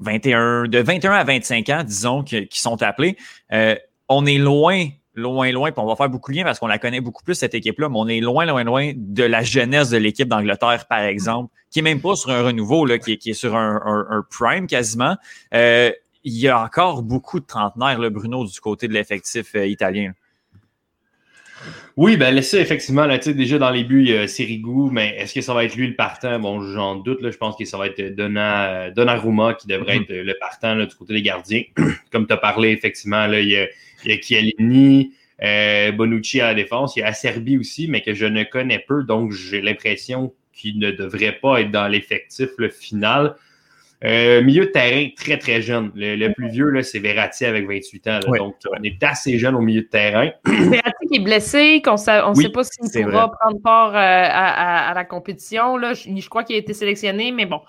21, 0.00 0.64
de 0.64 0.78
21 0.78 1.12
à 1.12 1.24
25 1.24 1.68
ans, 1.70 1.82
disons, 1.84 2.22
qui, 2.22 2.48
sont 2.52 2.82
appelés. 2.82 3.16
Euh, 3.52 3.76
on 4.08 4.26
est 4.26 4.38
loin, 4.38 4.88
loin, 5.14 5.50
loin, 5.52 5.72
puis 5.72 5.80
on 5.80 5.86
va 5.86 5.96
faire 5.96 6.08
beaucoup 6.08 6.32
de 6.32 6.36
liens 6.36 6.44
parce 6.44 6.58
qu'on 6.58 6.66
la 6.66 6.78
connaît 6.78 7.00
beaucoup 7.00 7.22
plus, 7.22 7.34
cette 7.34 7.54
équipe-là, 7.54 7.88
mais 7.88 7.98
on 7.98 8.08
est 8.08 8.20
loin, 8.20 8.44
loin, 8.44 8.64
loin 8.64 8.92
de 8.94 9.24
la 9.24 9.42
jeunesse 9.42 9.90
de 9.90 9.96
l'équipe 9.96 10.28
d'Angleterre, 10.28 10.86
par 10.88 11.00
exemple, 11.00 11.52
qui 11.70 11.78
est 11.78 11.82
même 11.82 12.00
pas 12.00 12.16
sur 12.16 12.30
un 12.30 12.42
renouveau, 12.42 12.84
là, 12.86 12.98
qui, 12.98 13.12
est, 13.12 13.32
sur 13.32 13.56
un, 13.56 14.24
prime 14.30 14.66
quasiment. 14.66 15.16
Euh, 15.54 15.90
il 16.24 16.38
y 16.38 16.48
a 16.48 16.60
encore 16.60 17.02
beaucoup 17.02 17.38
de 17.38 17.44
trentenaires, 17.44 18.00
le 18.00 18.10
Bruno, 18.10 18.44
du 18.44 18.60
côté 18.60 18.88
de 18.88 18.92
l'effectif 18.92 19.54
euh, 19.54 19.66
italien. 19.66 20.12
Oui, 21.96 22.16
ben 22.16 22.42
ça, 22.42 22.58
effectivement, 22.58 23.06
là, 23.06 23.18
déjà 23.18 23.58
dans 23.58 23.70
les 23.70 23.84
buts, 23.84 24.02
il 24.02 24.10
y 24.10 24.16
a 24.16 24.26
Sirigu, 24.26 24.90
mais 24.90 25.14
est-ce 25.16 25.32
que 25.32 25.40
ça 25.40 25.54
va 25.54 25.64
être 25.64 25.76
lui 25.76 25.86
le 25.86 25.94
partant? 25.94 26.38
Bon, 26.40 26.60
j'en 26.60 26.96
doute, 26.96 27.22
là, 27.22 27.30
je 27.30 27.36
pense 27.36 27.56
que 27.56 27.64
ça 27.64 27.78
va 27.78 27.86
être 27.86 28.14
Donna, 28.16 28.90
Donnarumma 28.90 29.54
qui 29.54 29.68
devrait 29.68 29.98
mm-hmm. 29.98 30.02
être 30.02 30.26
le 30.26 30.34
partant 30.40 30.74
du 30.76 30.94
côté 30.94 31.14
des 31.14 31.22
gardiens. 31.22 31.62
Comme 32.10 32.26
tu 32.26 32.32
as 32.32 32.36
parlé, 32.36 32.70
effectivement, 32.70 33.26
là, 33.26 33.40
il, 33.40 33.48
y 33.48 33.56
a, 33.56 33.68
il 34.04 34.22
Chiellini, 34.22 35.12
euh, 35.42 35.92
Bonucci 35.92 36.40
à 36.40 36.48
la 36.48 36.54
défense, 36.54 36.96
il 36.96 37.00
y 37.00 37.02
a 37.02 37.08
Acerbi 37.08 37.58
aussi, 37.58 37.86
mais 37.86 38.02
que 38.02 38.12
je 38.12 38.26
ne 38.26 38.42
connais 38.44 38.84
peu, 38.86 39.04
donc 39.04 39.32
j'ai 39.32 39.60
l'impression 39.60 40.32
qu'il 40.52 40.78
ne 40.78 40.90
devrait 40.90 41.38
pas 41.40 41.60
être 41.60 41.70
dans 41.70 41.88
l'effectif 41.88 42.50
final. 42.70 43.36
Euh, 44.02 44.42
milieu 44.42 44.66
de 44.66 44.70
terrain, 44.70 45.08
très, 45.16 45.38
très 45.38 45.62
jeune. 45.62 45.90
Le, 45.94 46.32
plus 46.32 46.48
vieux, 46.48 46.82
c'est 46.82 46.98
Verratti 46.98 47.46
avec 47.46 47.66
28 47.66 48.08
ans. 48.08 48.20
donc, 48.36 48.56
on 48.70 48.82
est 48.82 49.02
assez 49.02 49.38
jeune 49.38 49.54
au 49.54 49.60
milieu 49.60 49.82
de 49.82 49.86
terrain. 49.86 50.30
Verratti 50.44 51.06
qui 51.10 51.16
est 51.16 51.24
blessé, 51.24 51.82
qu'on 51.82 51.92
on 51.92 52.30
ne 52.30 52.34
sait 52.34 52.50
pas 52.50 52.64
s'il 52.64 53.04
pourra 53.04 53.30
prendre 53.30 53.60
part 53.62 53.90
euh, 53.90 53.98
à, 53.98 54.92
la 54.94 55.04
compétition. 55.04 55.76
Là. 55.76 55.94
Je, 55.94 56.28
crois 56.28 56.44
qu'il 56.44 56.56
a 56.56 56.58
été 56.58 56.74
sélectionné, 56.74 57.32
mais 57.32 57.46
bon. 57.46 57.60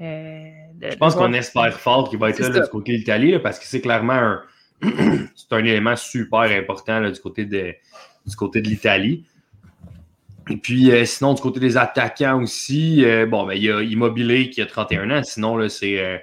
Euh, 0.00 0.48
je 0.80 0.96
pense 0.96 1.16
qu'on 1.16 1.32
espère 1.32 1.74
fort 1.74 2.08
qu'il 2.08 2.18
va 2.18 2.30
être 2.30 2.38
là, 2.38 2.60
du 2.60 2.68
côté 2.70 2.92
de 2.92 2.98
l'Italie, 2.98 3.38
parce 3.40 3.58
que 3.58 3.66
c'est 3.66 3.80
clairement 3.80 4.12
un, 4.12 4.42
c'est 4.82 5.52
un 5.52 5.58
élément 5.58 5.96
super 5.96 6.40
important 6.40 7.10
du 7.10 7.20
côté 7.20 7.44
de, 7.44 7.74
du 8.24 8.36
côté 8.36 8.62
de 8.62 8.68
l'Italie. 8.68 9.24
Et 10.50 10.56
puis, 10.56 10.90
euh, 10.90 11.04
sinon, 11.04 11.34
du 11.34 11.42
côté 11.42 11.60
des 11.60 11.76
attaquants 11.76 12.42
aussi, 12.42 13.04
euh, 13.04 13.26
bon, 13.26 13.46
ben, 13.46 13.52
il 13.54 13.64
y 13.64 13.70
a 13.70 13.82
Immobilier 13.82 14.50
qui 14.50 14.62
a 14.62 14.66
31 14.66 15.10
ans. 15.10 15.22
Sinon, 15.22 15.56
là, 15.56 15.68
c'est 15.68 15.98
euh, 15.98 16.18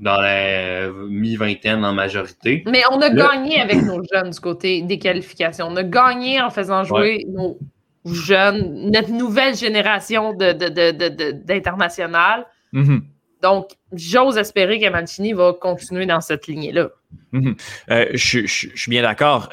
dans 0.00 0.20
la 0.20 0.88
mi-vingtaine 0.90 1.84
en 1.84 1.92
majorité. 1.92 2.64
Mais 2.66 2.82
on 2.90 3.00
a 3.00 3.10
gagné 3.10 3.60
avec 3.60 3.82
nos 3.82 4.02
jeunes 4.12 4.30
du 4.30 4.40
côté 4.40 4.82
des 4.82 4.98
qualifications. 4.98 5.66
On 5.68 5.76
a 5.76 5.84
gagné 5.84 6.40
en 6.40 6.50
faisant 6.50 6.82
jouer 6.84 7.24
nos 7.28 7.58
jeunes, 8.04 8.90
notre 8.90 9.10
nouvelle 9.10 9.54
génération 9.54 10.34
d'international. 10.34 12.46
De, 12.72 12.80
mm-hmm. 12.80 13.00
Donc, 13.42 13.70
j'ose 13.92 14.36
espérer 14.36 14.80
que 14.80 14.90
Mancini 14.90 15.32
va 15.32 15.52
continuer 15.52 16.06
dans 16.06 16.20
cette 16.20 16.46
lignée-là. 16.46 16.88
Mm-hmm. 17.32 18.16
je, 18.16 18.46
suis 18.46 18.90
bien 18.90 19.02
d'accord. 19.02 19.50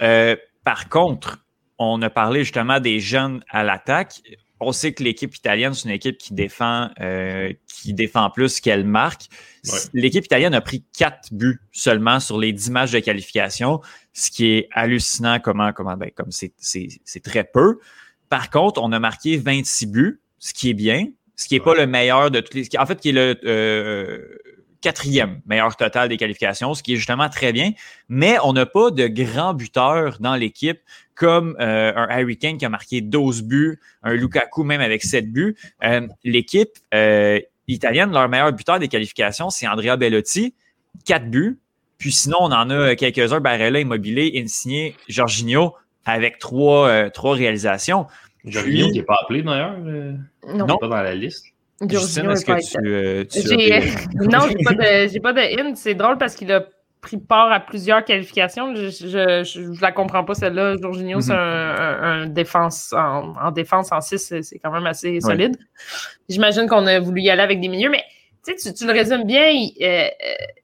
par 0.64 0.90
contre, 0.90 1.45
on 1.77 2.01
a 2.01 2.10
parlé 2.10 2.44
justement 2.44 2.80
des 2.80 3.00
jeunes 3.00 3.44
à 3.50 3.63
l'attaque. 3.63 4.22
On 4.60 4.72
sait 4.72 4.94
que 4.94 5.04
l'équipe 5.04 5.36
italienne, 5.36 5.74
c'est 5.74 5.89
une 5.89 5.95
équipe 5.95 6.18
qui 6.18 6.33
défend, 6.33 6.89
euh, 7.01 7.51
qui 7.68 7.94
défend 7.94 8.30
plus 8.30 8.62
qu'elle 8.62 8.86
marque. 8.86 9.24
L'équipe 9.94 10.24
italienne 10.24 10.54
a 10.54 10.62
pris 10.62 10.83
quatre 10.98 11.33
buts 11.33 11.60
seulement 11.72 12.19
sur 12.22 12.39
les 12.39 12.54
dix 12.54 12.72
matchs 12.72 12.92
de 12.92 13.00
qualification, 13.00 13.81
ce 14.13 14.31
qui 14.31 14.48
est 14.48 14.69
hallucinant 14.72 15.39
comment, 15.39 15.74
comment, 15.74 15.98
ben, 15.98 16.10
comme 16.16 16.31
c'est, 16.31 16.54
très 17.22 17.44
peu. 17.44 17.80
Par 18.30 18.50
contre, 18.50 18.81
on 18.81 18.92
a 18.94 19.00
marqué 19.00 19.38
26 19.38 19.88
buts, 19.88 20.22
ce 20.39 20.54
qui 20.54 20.69
est 20.69 20.74
bien, 20.74 21.07
ce 21.36 21.48
qui 21.48 21.56
n'est 21.56 21.60
pas 21.60 21.75
le 21.75 21.86
meilleur 21.86 22.31
de 22.31 22.39
tous 22.39 22.55
les. 22.55 22.70
En 22.77 22.86
fait, 22.86 23.00
qui 23.01 23.10
est 23.10 23.12
le 23.12 23.38
euh, 23.44 24.38
quatrième 24.86 25.42
meilleur 25.48 25.75
total 25.75 26.10
des 26.10 26.18
qualifications, 26.18 26.75
ce 26.75 26.84
qui 26.84 26.94
est 26.94 26.98
justement 26.98 27.27
très 27.27 27.51
bien. 27.51 27.72
Mais 28.08 28.38
on 28.44 28.54
n'a 28.54 28.68
pas 28.68 28.92
de 28.92 29.08
grands 29.08 29.56
buteurs 29.56 30.18
dans 30.20 30.36
l'équipe 30.36 30.80
comme 31.15 31.56
euh, 31.60 31.92
un 31.96 32.08
Harry 32.08 32.38
Kane 32.38 32.60
qui 32.60 32.65
a 32.65 32.70
marqué 32.70 33.01
12 33.01 33.42
buts, 33.42 33.80
un 34.04 34.13
Lukaku 34.13 34.63
même 34.63 34.82
avec 34.82 35.01
7 35.01 35.32
buts. 35.32 35.56
Euh, 35.84 36.08
l'équipe 36.24 36.70
euh, 36.94 37.39
italienne, 37.68 38.12
leur 38.12 38.30
meilleur 38.30 38.54
buteur 38.54 38.77
des 38.77 38.88
qualifications, 38.88 39.50
c'est 39.50 39.68
Andrea 39.68 39.98
Bellotti, 39.98 40.54
4 41.06 41.32
buts. 41.32 41.58
Puis 41.98 42.12
sinon, 42.12 42.38
on 42.42 42.51
en 42.51 42.70
a 42.70 42.96
quelques-uns, 42.96 43.39
Barella, 43.39 43.80
Immobilier, 43.80 44.34
Insigné, 44.36 44.96
Jorginho, 45.08 45.74
avec 46.06 46.38
trois, 46.38 47.10
trois 47.10 47.34
réalisations. 47.34 48.06
Jorginho 48.44 48.89
qui 48.89 49.00
n'est 49.00 49.04
pas 49.04 49.18
appelé 49.24 49.42
d'ailleurs, 49.42 49.80
non. 49.80 50.77
pas 50.77 50.88
dans 50.88 51.01
la 51.01 51.15
liste. 51.15 51.55
Justine, 51.82 52.32
est-ce 52.32 52.46
que 52.46 53.24
tu, 53.24 53.48
tu 53.48 54.17
Non, 54.29 54.39
j'ai 54.50 54.63
pas 54.63 54.74
de, 54.74 55.20
pas 55.20 55.34
de 55.34 55.60
in. 55.60 55.75
C'est 55.75 55.94
drôle 55.94 56.17
parce 56.17 56.36
qu'il 56.36 56.51
a 56.51 56.65
pris 57.01 57.17
part 57.17 57.51
à 57.51 57.60
plusieurs 57.60 58.03
qualifications. 58.03 58.74
Je, 58.75 58.89
je, 58.89 59.82
la 59.82 59.91
comprends 59.91 60.24
pas, 60.24 60.34
celle-là. 60.34 60.75
Jorginho, 60.82 61.22
c'est 61.22 61.34
mm-hmm. 61.34 62.01
un, 62.01 62.25
défense 62.27 62.94
en, 62.94 63.51
défense 63.51 63.91
en 63.91 64.01
6, 64.01 64.41
c'est 64.41 64.60
quand 64.60 64.72
même 64.72 64.88
assez 64.88 65.20
solide. 65.22 65.58
J'imagine 66.29 66.67
qu'on 66.67 66.88
a 66.88 67.00
voulu 67.00 67.22
y 67.22 67.29
aller 67.29 67.44
avec 67.44 67.60
des 67.60 67.67
milieux, 67.67 67.89
mais 67.89 68.03
tu, 68.46 68.74
tu 68.74 68.86
le 68.86 68.94
résumes 68.94 69.24
bien, 69.24 69.52
euh, 69.52 69.86
euh, 69.86 70.10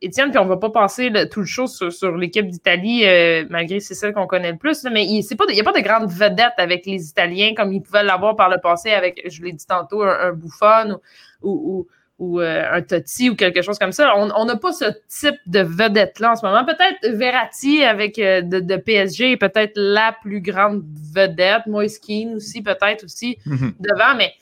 Étienne, 0.02 0.30
puis 0.30 0.40
on 0.40 0.46
va 0.46 0.58
pas 0.58 0.70
passer 0.70 1.12
tout 1.32 1.42
le 1.42 1.46
show 1.46 1.68
sur, 1.68 2.16
l'équipe 2.16 2.48
d'Italie, 2.48 3.06
euh, 3.06 3.46
malgré 3.50 3.80
que 3.80 3.84
c'est 3.84 3.96
celle 3.96 4.14
qu'on 4.14 4.28
connaît 4.28 4.52
le 4.52 4.58
plus, 4.58 4.84
mais 4.92 5.06
il 5.06 5.20
n'y 5.22 5.60
a 5.60 5.64
pas 5.64 5.74
de 5.74 5.84
grande 5.84 6.12
vedette 6.12 6.54
avec 6.58 6.86
les 6.86 7.10
Italiens 7.10 7.54
comme 7.56 7.74
ils 7.74 7.82
pouvaient 7.82 8.04
l'avoir 8.04 8.36
par 8.36 8.50
le 8.50 8.58
passé 8.62 8.92
avec, 8.92 9.22
je 9.30 9.42
l'ai 9.44 9.52
dit 9.52 9.66
tantôt, 9.66 10.04
un, 10.04 10.30
un 10.30 10.34
Buffon 10.34 11.00
ou 11.42 11.88
ou 12.22 12.40
euh, 12.40 12.64
un 12.72 12.84
Totti 12.84 13.32
ou 13.32 13.36
quelque 13.36 13.64
chose 13.64 13.80
comme 13.80 13.92
ça. 13.92 14.16
On 14.16 14.46
n'a 14.46 14.56
pas 14.56 14.72
ce 14.72 14.86
type 15.08 15.40
de 15.48 15.62
vedette-là 15.62 16.34
en 16.34 16.36
ce 16.36 16.46
moment. 16.46 16.64
Peut-être 16.64 17.18
Verratti 17.18 17.84
avec 17.84 18.20
euh, 18.20 18.44
de, 18.44 18.76
PSG 18.78 19.32
est 19.32 19.38
peut-être 19.38 19.74
la 19.76 20.16
plus 20.22 20.40
grande 20.40 20.84
vedette. 21.16 21.66
Moise 21.66 22.00
aussi, 22.36 22.62
peut-être 22.62 23.06
aussi 23.06 23.40
mhm. 23.48 23.74
devant, 23.80 24.16
mais, 24.16 24.34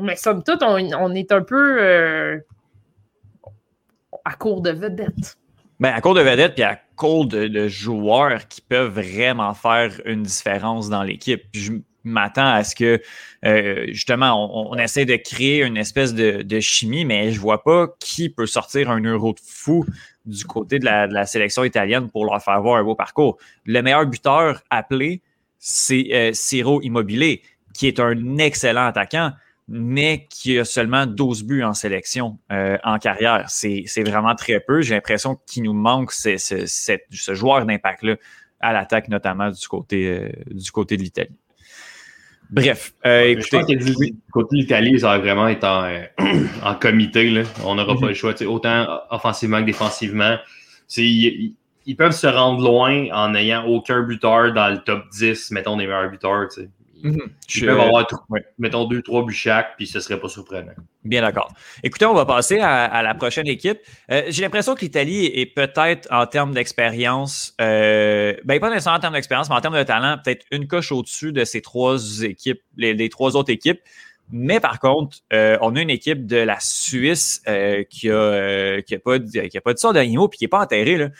mais 0.00 0.16
somme 0.16 0.42
toute, 0.42 0.64
on, 0.64 1.14
est 1.14 1.30
un 1.30 1.42
peu 1.42 2.42
à 4.26 4.34
court 4.34 4.60
de 4.60 4.70
vedette. 4.70 5.38
Ben, 5.78 5.92
à 5.94 6.00
court 6.00 6.14
de 6.14 6.20
vedette, 6.20 6.54
puis 6.54 6.64
à 6.64 6.80
court 6.96 7.26
de, 7.26 7.68
joueurs 7.68 8.48
qui 8.48 8.60
peuvent 8.60 8.92
vraiment 8.92 9.54
faire 9.54 9.92
une 10.04 10.22
différence 10.24 10.88
dans 10.88 11.02
l'équipe 11.02 11.42
m'attends 12.06 12.46
à 12.46 12.62
ce 12.62 12.74
que 12.74 13.02
euh, 13.44 13.86
justement 13.88 14.70
on, 14.70 14.76
essaie 14.76 15.04
de 15.04 15.16
créer 15.16 15.64
une 15.64 15.76
espèce 15.76 16.14
de, 16.14 16.60
chimie, 16.60 17.04
mais 17.04 17.32
je 17.32 17.40
vois 17.40 17.64
pas 17.64 17.88
qui 17.98 18.30
peut 18.30 18.46
sortir 18.46 18.90
un 18.90 19.00
euro 19.00 19.32
de 19.32 19.40
fou 19.44 19.84
du 20.24 20.44
côté 20.44 20.78
de 20.78 20.84
la, 20.84 21.26
sélection 21.26 21.64
italienne 21.64 22.08
pour 22.08 22.24
leur 22.24 22.42
faire 22.42 22.60
voir 22.62 22.76
un 22.76 22.84
beau 22.84 22.94
parcours. 22.94 23.38
Le 23.64 23.82
meilleur 23.82 24.06
buteur 24.06 24.62
appelé, 24.70 25.20
c'est 25.58 26.08
euh, 26.12 26.30
Ciro 26.32 26.80
Immobilier, 26.82 27.42
qui 27.74 27.88
est 27.88 27.98
un 27.98 28.38
excellent 28.38 28.86
attaquant, 28.86 29.32
mais 29.68 30.26
qui 30.30 30.58
a 30.58 30.64
seulement 30.64 31.06
12 31.06 31.44
buts 31.44 31.62
en 31.64 31.74
sélection 31.74 32.38
euh, 32.52 32.78
en 32.84 32.98
carrière. 32.98 33.46
C'est 33.48 33.84
vraiment 34.04 34.34
très 34.34 34.60
peu. 34.60 34.80
J'ai 34.82 34.94
l'impression 34.94 35.38
qu'il 35.46 35.64
nous 35.64 35.72
manque 35.72 36.12
ce, 36.12 36.36
ce 36.36 37.34
joueur 37.34 37.66
d'impact-là 37.66 38.16
à 38.60 38.72
l'attaque, 38.72 39.08
notamment 39.08 39.50
du 39.50 39.68
côté, 39.68 40.08
euh, 40.08 40.28
du 40.50 40.70
côté 40.70 40.96
de 40.96 41.02
l'Italie. 41.02 41.36
Bref, 42.50 42.94
euh, 43.04 43.24
écoutez. 43.24 43.76
du 43.76 43.94
côté 44.30 44.56
de 44.56 44.60
l'Italie, 44.60 45.00
ça 45.00 45.08
va 45.08 45.18
vraiment 45.18 45.48
être 45.48 45.64
en, 45.64 45.84
euh, 46.20 46.74
comité. 46.80 47.42
On 47.64 47.74
n'aura 47.74 47.94
pas 47.94 48.02
mhm. 48.02 48.08
le 48.08 48.14
choix. 48.14 48.42
Autant 48.44 49.00
offensivement 49.10 49.60
que 49.60 49.66
défensivement. 49.66 50.36
Ils, 50.96 51.54
ils, 51.86 51.96
peuvent 51.96 52.12
se 52.12 52.28
rendre 52.28 52.62
loin 52.62 53.08
en 53.12 53.30
n'ayant 53.30 53.66
aucun 53.66 54.02
buteur 54.02 54.52
dans 54.52 54.68
le 54.68 54.78
top 54.78 55.04
10, 55.10 55.50
mettons, 55.50 55.76
des 55.76 55.86
meilleurs 55.86 56.10
buteurs. 56.10 56.48
Mhm. 56.56 56.68
Ils 57.02 57.66
peuvent 57.66 57.80
avoir, 57.80 58.06
mettons, 58.58 58.84
deux, 58.84 59.02
trois 59.02 59.24
buts 59.24 59.34
chaque, 59.34 59.76
puis 59.76 59.86
ce 59.86 60.00
serait 60.00 60.18
pas 60.18 60.28
surprenant. 60.28 60.72
Bien 61.04 61.22
d'accord. 61.22 61.52
Écoutez, 61.82 62.06
on 62.06 62.14
va 62.14 62.24
passer 62.24 62.58
à, 62.60 63.02
la 63.02 63.14
prochaine 63.14 63.46
équipe. 63.46 63.78
Euh, 64.10 64.22
j'ai 64.28 64.42
l'impression 64.42 64.74
que 64.74 64.80
l'Italie 64.80 65.26
est 65.26 65.46
peut-être 65.46 66.08
en 66.10 66.26
termes 66.26 66.52
d'expérience, 66.52 67.54
euh, 67.60 68.34
ben 68.44 68.58
pas 68.58 68.70
nécessairement 68.70 68.98
en 68.98 69.00
termes 69.00 69.14
d'expérience, 69.14 69.48
mais 69.48 69.56
en 69.56 69.60
termes 69.60 69.78
de 69.78 69.82
talent, 69.82 70.18
peut-être 70.22 70.44
une 70.50 70.66
coche 70.66 70.92
au-dessus 70.92 71.32
de 71.32 71.44
ces 71.44 71.60
trois 71.60 72.22
équipes, 72.22 72.62
les, 72.76 73.08
trois 73.08 73.36
autres 73.36 73.52
équipes. 73.52 73.80
Mais 74.32 74.58
par 74.58 74.80
contre, 74.80 75.18
euh, 75.32 75.56
on 75.60 75.76
a 75.76 75.80
une 75.80 75.90
équipe 75.90 76.26
de 76.26 76.38
la 76.38 76.58
Suisse 76.58 77.42
qui 77.88 78.10
a 78.10 78.82
qui 78.82 78.94
a 78.96 78.98
pas 78.98 79.20
qui 79.20 79.56
a 79.56 79.60
pas 79.60 79.72
de 79.72 79.78
sort 79.78 79.92
d'animaux 79.92 80.26
puis 80.26 80.38
qui 80.38 80.44
est 80.46 80.48
pas 80.48 80.62
enterrée 80.62 80.96
là. 80.96 81.10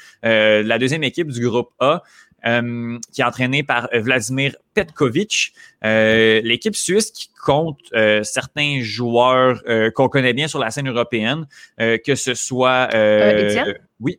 la 0.62 0.78
deuxième 0.78 1.04
équipe 1.04 1.30
du 1.30 1.48
groupe 1.48 1.70
A 1.78 2.02
euh, 2.35 2.35
qui 3.12 3.20
est 3.20 3.24
entraîné 3.24 3.62
par 3.62 3.88
euh, 3.92 4.00
Vladimir 4.00 4.54
Petkovic. 4.74 5.52
Euh, 5.84 6.40
l'équipe 6.44 6.76
suisse 6.76 7.10
qui 7.10 7.28
compte 7.44 7.78
certains 8.22 8.80
joueurs 8.80 9.62
qu'on 9.94 10.08
connaît 10.08 10.32
bien 10.32 10.48
sur 10.48 10.58
la 10.58 10.70
scène 10.70 10.88
européenne, 10.88 11.46
que 11.78 12.14
ce 12.14 12.34
soit... 12.34 12.88
oui. 14.00 14.18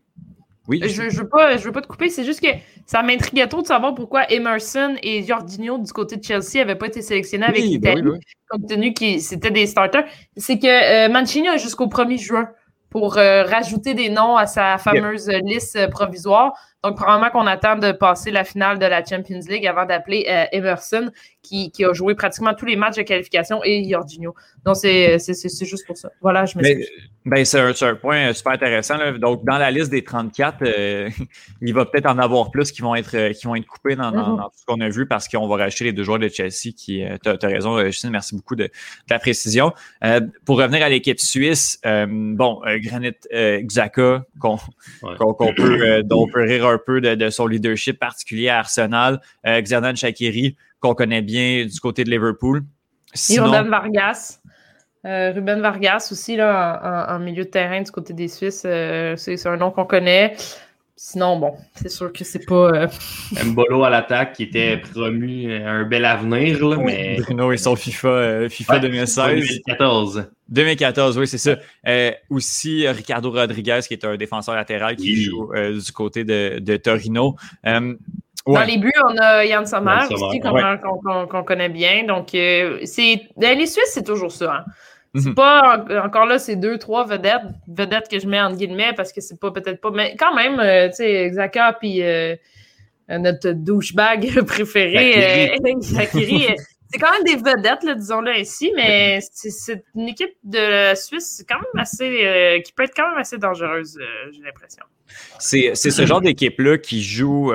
Oui. 0.70 0.82
Je, 0.86 1.04
ne 1.04 1.10
veux 1.10 1.30
pas, 1.30 1.56
je 1.56 1.64
veux 1.64 1.72
pas 1.72 1.80
te 1.80 1.88
couper, 1.88 2.10
c'est 2.10 2.26
juste 2.26 2.42
que 2.42 2.50
ça 2.86 3.02
m'intriguait 3.02 3.48
trop 3.48 3.62
de 3.62 3.68
savoir 3.68 3.96
pourquoi 3.96 4.30
Emerson 4.30 4.98
et 5.02 5.24
Jorginho 5.24 5.78
du 5.78 5.94
côté 5.94 6.18
de 6.18 6.24
Chelsea 6.24 6.56
n'avaient 6.56 6.76
pas 6.76 6.88
été 6.88 7.02
sélectionnés 7.02 7.46
avec 7.46 7.62
ben 7.80 7.96
l'Italie, 7.96 8.20
compte 8.50 8.68
tenu 8.68 8.94
que 8.94 9.18
c'était 9.20 9.52
des 9.52 9.66
starters. 9.66 10.04
C'est 10.36 10.60
que 10.60 11.10
Mancini 11.10 11.48
a 11.48 11.56
jusqu'au 11.56 11.88
1er 11.88 12.20
juin 12.20 12.50
pour 12.90 13.14
rajouter 13.14 13.94
des 13.94 14.10
noms 14.10 14.36
à 14.36 14.46
sa 14.46 14.78
fameuse 14.78 15.30
liste 15.46 15.90
provisoire. 15.90 16.54
Donc, 16.84 16.96
probablement 16.96 17.32
qu'on 17.32 17.48
attend 17.48 17.76
de 17.76 17.92
passer 17.92 18.30
la 18.30 18.44
finale 18.44 18.78
de 18.78 18.86
la 18.86 19.04
Champions 19.04 19.40
League 19.50 19.66
avant 19.66 19.86
d'appeler 19.86 20.26
euh, 20.30 20.46
Emerson, 20.52 21.10
qui, 21.42 21.72
qui, 21.72 21.84
a 21.84 21.92
joué 21.92 22.14
pratiquement 22.14 22.54
tous 22.54 22.66
les 22.66 22.76
matchs 22.76 22.98
de 22.98 23.02
qualification, 23.02 23.62
et 23.64 23.90
Jorginho. 23.90 24.36
Donc, 24.64 24.76
c'est 24.76 25.18
juste 25.66 25.88
pour 25.88 25.98
ça. 25.98 26.12
Voilà, 26.22 26.46
je 26.46 26.56
me 26.56 26.64
ben, 27.26 27.46
C'est 27.46 27.84
un, 27.84 27.96
point 27.96 28.32
super 28.34 28.54
intéressant. 28.54 28.96
Donc, 29.18 29.44
dans 29.44 29.58
la 29.58 29.72
liste 29.72 29.90
des 29.90 30.04
34, 30.04 30.58
euh, 30.62 31.10
il 31.62 31.74
va 31.74 31.86
peut-être 31.86 32.06
en 32.06 32.20
avoir 32.20 32.52
plus 32.52 32.72
qui 32.72 32.84
vont 32.84 32.94
être, 32.94 33.16
euh, 33.16 33.34
qui 33.34 33.48
vont 33.48 33.56
être 33.56 33.66
coupés 33.66 33.96
dans, 33.96 34.12
mm-hmm. 34.12 34.44
tout 34.44 34.60
ce 34.60 34.66
qu'on 34.66 34.80
a 34.80 34.90
vu 34.90 35.08
parce 35.08 35.28
qu'on 35.28 35.48
va 35.48 35.56
racheter 35.56 35.86
les 35.86 35.94
deux 35.94 36.04
joueurs 36.04 36.20
de 36.20 36.28
Chelsea 36.28 36.74
qui. 36.78 37.04
tu 37.24 37.30
as, 37.30 37.48
raison, 37.48 37.84
Justine, 37.86 38.12
merci 38.12 38.36
beaucoup 38.36 38.56
de, 38.56 38.70
ta 39.08 39.18
précision. 39.18 39.74
pour 40.46 40.60
revenir 40.60 40.84
à 40.84 40.90
l'équipe 40.90 41.20
suisse, 41.20 41.80
bon, 41.84 42.62
Granit 42.84 43.18
Xhaka, 43.34 44.26
qu'on 44.40 44.58
peut, 45.56 46.04
dont 46.04 46.24
on 46.28 46.28
peut 46.28 46.44
rire 46.44 46.67
un 46.68 46.80
peu 46.84 47.02
de, 47.02 47.30
son 47.30 47.48
leadership 47.48 48.00
particulier 48.00 48.50
à 48.50 48.60
Arsenal. 48.60 49.20
Euh, 49.46 49.62
Xherdan 49.62 49.96
Shakiri, 49.96 50.56
qu'on 50.80 50.94
connaît 50.94 51.22
bien 51.22 51.66
du 51.66 51.80
côté 51.80 52.04
de 52.04 52.10
Liverpool. 52.10 52.64
Ruben 53.30 53.70
Vargas. 53.70 54.40
Euh, 55.06 55.32
Ruben 55.32 55.62
Vargas 55.62 56.10
aussi, 56.12 56.36
là, 56.36 57.08
en, 57.10 57.20
milieu 57.20 57.46
de 57.46 57.50
terrain 57.50 57.82
du 57.82 57.92
côté 57.92 58.14
des 58.14 58.28
Suisses, 58.28 58.64
euh, 58.66 59.16
c'est 59.16 59.46
un 59.48 59.58
nom 59.58 59.72
qu'on 59.72 59.86
connaît. 59.86 60.36
Sinon, 61.00 61.38
bon, 61.38 61.54
c'est 61.76 61.90
sûr 61.90 62.12
que 62.12 62.24
c'est 62.24 62.44
pas. 62.44 62.72
Euh... 62.72 62.88
Mbolo 63.46 63.84
à 63.84 63.92
l'attaque 63.92 64.34
qui 64.34 64.44
était 64.44 64.78
promu 64.78 65.54
à 65.54 65.70
un 65.70 65.84
bel 65.84 66.04
avenir, 66.04 66.68
là, 66.68 66.78
mais. 66.78 67.18
Bruno 67.20 67.52
et 67.52 67.58
son 67.58 67.76
FIFA, 67.76 68.50
FIFA 68.50 68.80
2016. 68.80 69.28
2014. 69.36 70.28
2014, 70.50 71.20
oui, 71.20 71.28
c'est 71.28 71.38
ça. 71.38 71.56
Euh, 71.88 72.12
aussi, 72.32 72.88
Ricardo 72.88 73.30
Rodriguez, 73.30 73.82
qui 73.88 73.94
est 73.94 74.06
un 74.06 74.18
défenseur 74.18 74.56
latéral 74.56 74.96
qui 74.96 75.22
joue 75.22 75.52
euh, 75.54 75.80
du 75.80 75.92
côté 75.92 76.24
de, 76.24 76.58
de 76.60 76.78
Torino. 76.78 77.36
Euh, 77.68 77.94
Dans 78.48 78.64
les 78.64 78.78
buts, 78.78 78.92
on 79.08 79.18
a 79.18 79.46
Yann 79.46 79.68
Sommer, 79.68 80.00
aussi, 80.10 80.40
qu'on 80.40 81.44
connaît 81.44 81.70
bien. 81.70 82.06
Donc, 82.06 82.30
c'est 82.32 83.22
les 83.38 83.68
Suisses, 83.68 83.92
c'est 83.92 84.06
toujours 84.06 84.32
ça. 84.32 84.56
Hein. 84.56 84.66
C'est 85.20 85.30
mhm. 85.30 85.36
pas 85.36 85.86
encore 86.04 86.26
là, 86.26 86.38
c'est 86.38 86.56
deux, 86.56 86.78
trois 86.78 87.06
vedettes, 87.06 87.42
vedettes 87.68 88.08
que 88.10 88.20
je 88.20 88.28
mets 88.28 88.42
en 88.42 88.54
guillemets 88.54 88.94
parce 88.96 89.12
que 89.12 89.22
c'est 89.22 89.40
pas 89.40 89.52
peut-être 89.52 89.82
pas, 89.82 89.92
mais 89.92 90.16
quand 90.18 90.36
même, 90.36 90.60
euh, 90.60 90.90
tu 90.90 90.96
sais, 90.96 91.32
Zaka 91.32 91.74
puis 91.74 92.04
euh, 92.04 92.36
notre 93.10 93.52
douchebag 93.52 94.42
préféré, 94.46 95.58
Zakiri, 95.82 96.46
euh, 96.50 96.56
c'est 96.92 97.00
quand 97.00 97.12
même 97.12 97.24
des 97.24 97.36
vedettes, 97.36 97.98
disons-le 97.98 98.32
ainsi, 98.32 98.72
mais 98.76 99.20
c'est 99.32 99.84
une 99.96 100.08
équipe 100.08 100.36
de 100.44 100.96
Suisse 100.96 101.44
quand 101.48 101.56
même 101.56 101.82
assez, 101.82 102.62
qui 102.64 102.72
peut 102.72 102.84
être 102.84 102.96
quand 102.96 103.10
même 103.10 103.20
assez 103.20 103.38
dangereuse, 103.38 104.00
j'ai 104.32 104.42
l'impression. 104.42 104.84
C'est 105.40 105.76
ce 105.76 106.06
genre 106.06 106.22
d'équipe-là 106.22 106.78
qui 106.78 107.04
joue, 107.04 107.54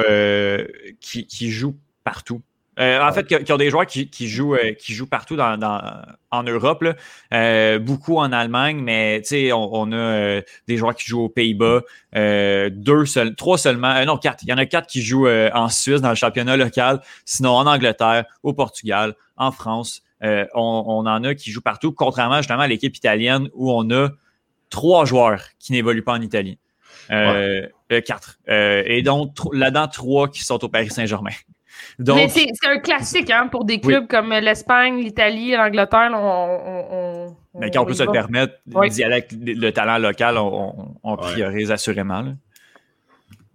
qui, 1.00 1.26
qui 1.26 1.50
joue 1.50 1.76
partout. 2.04 2.42
Euh, 2.78 3.02
en 3.02 3.12
fait, 3.12 3.26
qui, 3.44 3.52
ont 3.52 3.56
des 3.58 3.68
joueurs 3.68 3.86
qui, 3.86 4.28
jouent, 4.28 4.54
euh, 4.54 4.72
qui 4.72 4.94
jouent 4.94 5.08
partout 5.08 5.36
dans, 5.36 5.58
en 6.30 6.42
Europe, 6.42 6.84
euh, 7.34 7.78
beaucoup 7.78 8.16
en 8.16 8.32
Allemagne, 8.32 8.78
mais 8.78 9.22
on, 9.52 9.68
on 9.72 9.92
a 9.92 10.40
des 10.66 10.76
joueurs 10.78 10.94
qui 10.94 11.04
jouent 11.06 11.24
aux 11.24 11.28
Pays-Bas, 11.28 11.82
deux 12.14 13.04
trois 13.36 13.58
seulement, 13.58 14.02
non 14.06 14.16
quatre. 14.16 14.42
Il 14.42 14.48
y 14.48 14.52
en 14.52 14.58
a 14.58 14.66
quatre 14.66 14.86
qui 14.86 15.02
jouent 15.02 15.28
en 15.28 15.68
Suisse 15.68 16.00
dans 16.00 16.08
le 16.08 16.14
championnat 16.14 16.56
local, 16.56 17.02
sinon 17.26 17.50
en 17.50 17.66
Angleterre, 17.66 18.24
au 18.42 18.54
Portugal, 18.54 19.14
en 19.36 19.52
France. 19.52 20.02
On, 20.22 20.48
on, 20.54 21.06
en 21.06 21.24
a 21.24 21.34
qui 21.34 21.50
jouent 21.50 21.60
partout, 21.60 21.92
contrairement 21.92 22.38
justement 22.38 22.60
à 22.60 22.68
l'équipe 22.68 22.96
italienne 22.96 23.48
où 23.54 23.70
on 23.72 23.90
a 23.90 24.08
trois 24.70 25.04
joueurs 25.04 25.42
qui 25.58 25.72
n'évoluent 25.72 26.04
pas 26.04 26.12
en 26.12 26.22
Italie. 26.22 26.58
quatre. 27.08 28.38
et 28.48 29.02
donc 29.02 29.36
là-dedans, 29.52 29.88
trois 29.88 30.28
qui 30.28 30.42
sont 30.42 30.64
au 30.64 30.68
Paris 30.70 30.88
Saint-Germain. 30.88 31.32
Mais 31.98 32.28
c'est 32.28 32.48
un 32.64 32.78
classique 32.78 33.30
hein, 33.30 33.48
pour 33.48 33.64
des 33.64 33.80
clubs 33.80 34.06
comme 34.06 34.30
l'Espagne, 34.30 35.02
l'Italie, 35.02 35.52
l'Angleterre. 35.52 36.10
On, 36.14 37.34
Mais 37.58 37.70
quand 37.70 37.82
on, 37.82 37.86
peut 37.86 37.94
se 37.94 38.02
le 38.02 38.12
permettre, 38.12 38.54
le 38.66 39.70
talent 39.70 39.98
local, 39.98 40.38
on, 40.38 41.16
priorise 41.16 41.70
assurément. 41.70 42.24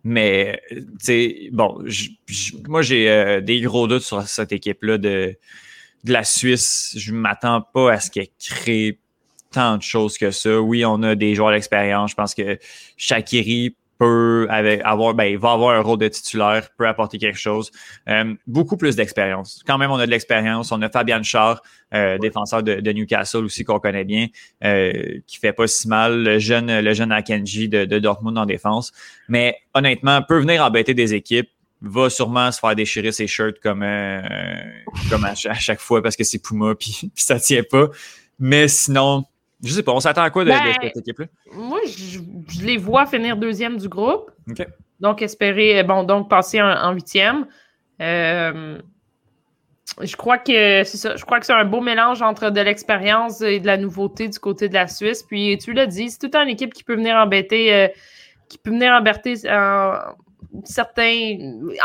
Mais, 0.04 0.62
tu 0.70 0.86
sais, 1.00 1.50
bon, 1.52 1.84
moi, 2.68 2.82
j'ai 2.82 3.10
euh, 3.10 3.42
des 3.42 3.60
gros 3.60 3.88
doutes 3.88 4.04
sur 4.04 4.22
cette 4.22 4.54
équipe-là 4.54 4.98
de, 4.98 5.36
de 6.06 6.14
la 6.14 6.24
Suisse. 6.24 6.96
Je 6.98 7.12
ne 7.12 7.18
m'attends 7.18 7.62
pas 7.62 7.92
à 7.92 8.00
ce 8.00 8.10
qu'elle 8.10 8.30
crée 8.40 9.00
tant 9.52 9.78
de 9.78 9.82
choses 9.82 10.18
que 10.18 10.32
ça. 10.32 10.62
Oui, 10.62 10.86
on 10.86 11.04
a 11.04 11.16
des 11.16 11.36
joueurs 11.36 11.52
d'expérience. 11.52 12.12
Je 12.12 12.16
pense 12.16 12.34
que 12.34 12.58
Shakiri 12.96 13.76
peut 13.98 14.48
avoir, 14.50 15.14
ben, 15.14 15.26
il 15.26 15.38
va 15.38 15.52
avoir 15.52 15.76
un 15.76 15.82
rôle 15.82 16.00
de 16.00 16.08
titulaire, 16.08 16.70
peut 16.78 16.88
apporter 16.88 17.18
quelque 17.18 17.40
chose. 17.40 17.72
Euh, 18.08 18.34
beaucoup 18.46 18.78
plus 18.78 18.96
d'expérience. 18.96 19.64
Quand 19.66 19.78
même, 19.78 19.92
on 19.92 19.98
a 19.98 20.06
de 20.06 20.12
l'expérience. 20.12 20.72
On 20.72 20.82
a 20.82 20.90
Fabian 20.90 21.24
Char, 21.24 21.62
euh, 21.94 22.18
défenseur 22.18 22.64
de, 22.64 22.92
Newcastle 22.92 23.46
aussi 23.46 23.64
qu'on 23.64 23.80
connaît 23.80 24.06
bien, 24.06 24.28
euh, 24.64 25.20
qui 25.26 25.38
fait 25.38 25.54
pas 25.54 25.68
si 25.68 25.88
mal. 25.88 26.24
Le 26.24 26.40
jeune, 26.40 26.80
le 26.80 26.94
jeune 26.94 27.12
Akenji 27.12 27.70
de, 27.70 27.86
de 27.86 28.00
Dortmund 28.00 28.38
en 28.38 28.46
défense. 28.46 28.92
Mais 29.28 29.58
honnêtement, 29.74 30.22
peut 30.22 30.40
venir 30.40 30.64
embêter 30.64 30.94
des 30.94 31.14
équipes 31.14 31.50
va 31.82 32.10
sûrement 32.10 32.52
se 32.52 32.60
faire 32.60 32.76
déchirer 32.76 33.12
ses 33.12 33.28
shirts 33.28 33.60
comme, 33.62 33.84
euh, 33.84 34.22
comme 35.10 35.26
à, 35.26 35.36
chaque 35.36 35.80
fois 35.80 36.02
parce 36.02 36.16
que 36.16 36.24
c'est 36.24 36.40
Puma 36.40 36.76
puis, 36.80 37.12
puis 37.14 37.24
ça 37.24 37.40
tient 37.40 37.64
pas. 37.64 37.90
Mais 38.40 38.68
sinon, 38.68 39.24
je 39.64 39.74
sais 39.74 39.84
pas, 39.84 39.92
on 39.92 40.00
s'attend 40.00 40.24
à 40.24 40.30
quoi 40.30 40.44
de, 40.44 40.50
ben, 40.50 40.60
cette 40.82 40.98
équipe-là? 40.98 41.26
Moi, 41.54 41.80
je, 41.86 42.20
les 42.64 42.78
vois 42.78 43.06
finir 43.06 43.38
deuxième 43.38 43.78
du 43.78 43.90
groupe. 43.90 44.32
Donc, 45.00 45.22
espérer, 45.22 45.84
bon, 45.84 46.04
donc 46.04 46.30
passer 46.30 46.62
en, 46.62 46.92
huitième. 46.94 47.48
Euh, 48.02 48.78
je 50.02 50.16
crois 50.16 50.38
que 50.38 50.84
c'est 50.84 50.98
ça. 50.98 51.16
Je 51.16 51.26
crois 51.26 51.40
que 51.40 51.46
c'est 51.46 51.54
un 51.54 51.66
beau 51.66 51.82
mélange 51.82 52.22
entre 52.22 52.52
de 52.52 52.62
l'expérience 52.62 53.42
et 53.42 53.60
de 53.60 53.66
la 53.66 53.78
nouveauté 53.78 54.28
du 54.28 54.38
côté 54.38 54.70
de 54.70 54.74
la 54.74 54.88
Suisse. 54.88 55.24
Puis 55.24 55.58
tu 55.58 55.74
l'as 55.74 55.88
dit, 55.88 56.10
c'est 56.10 56.20
tout 56.20 56.38
une 56.38 56.50
équipe 56.50 56.74
qui 56.74 56.84
peut 56.84 56.96
venir 56.96 57.16
embêter, 57.16 57.74
euh, 57.74 57.88
qui 58.50 58.58
peut 58.58 58.70
venir 58.70 58.92
embêter, 58.92 59.36
certains, 60.64 61.38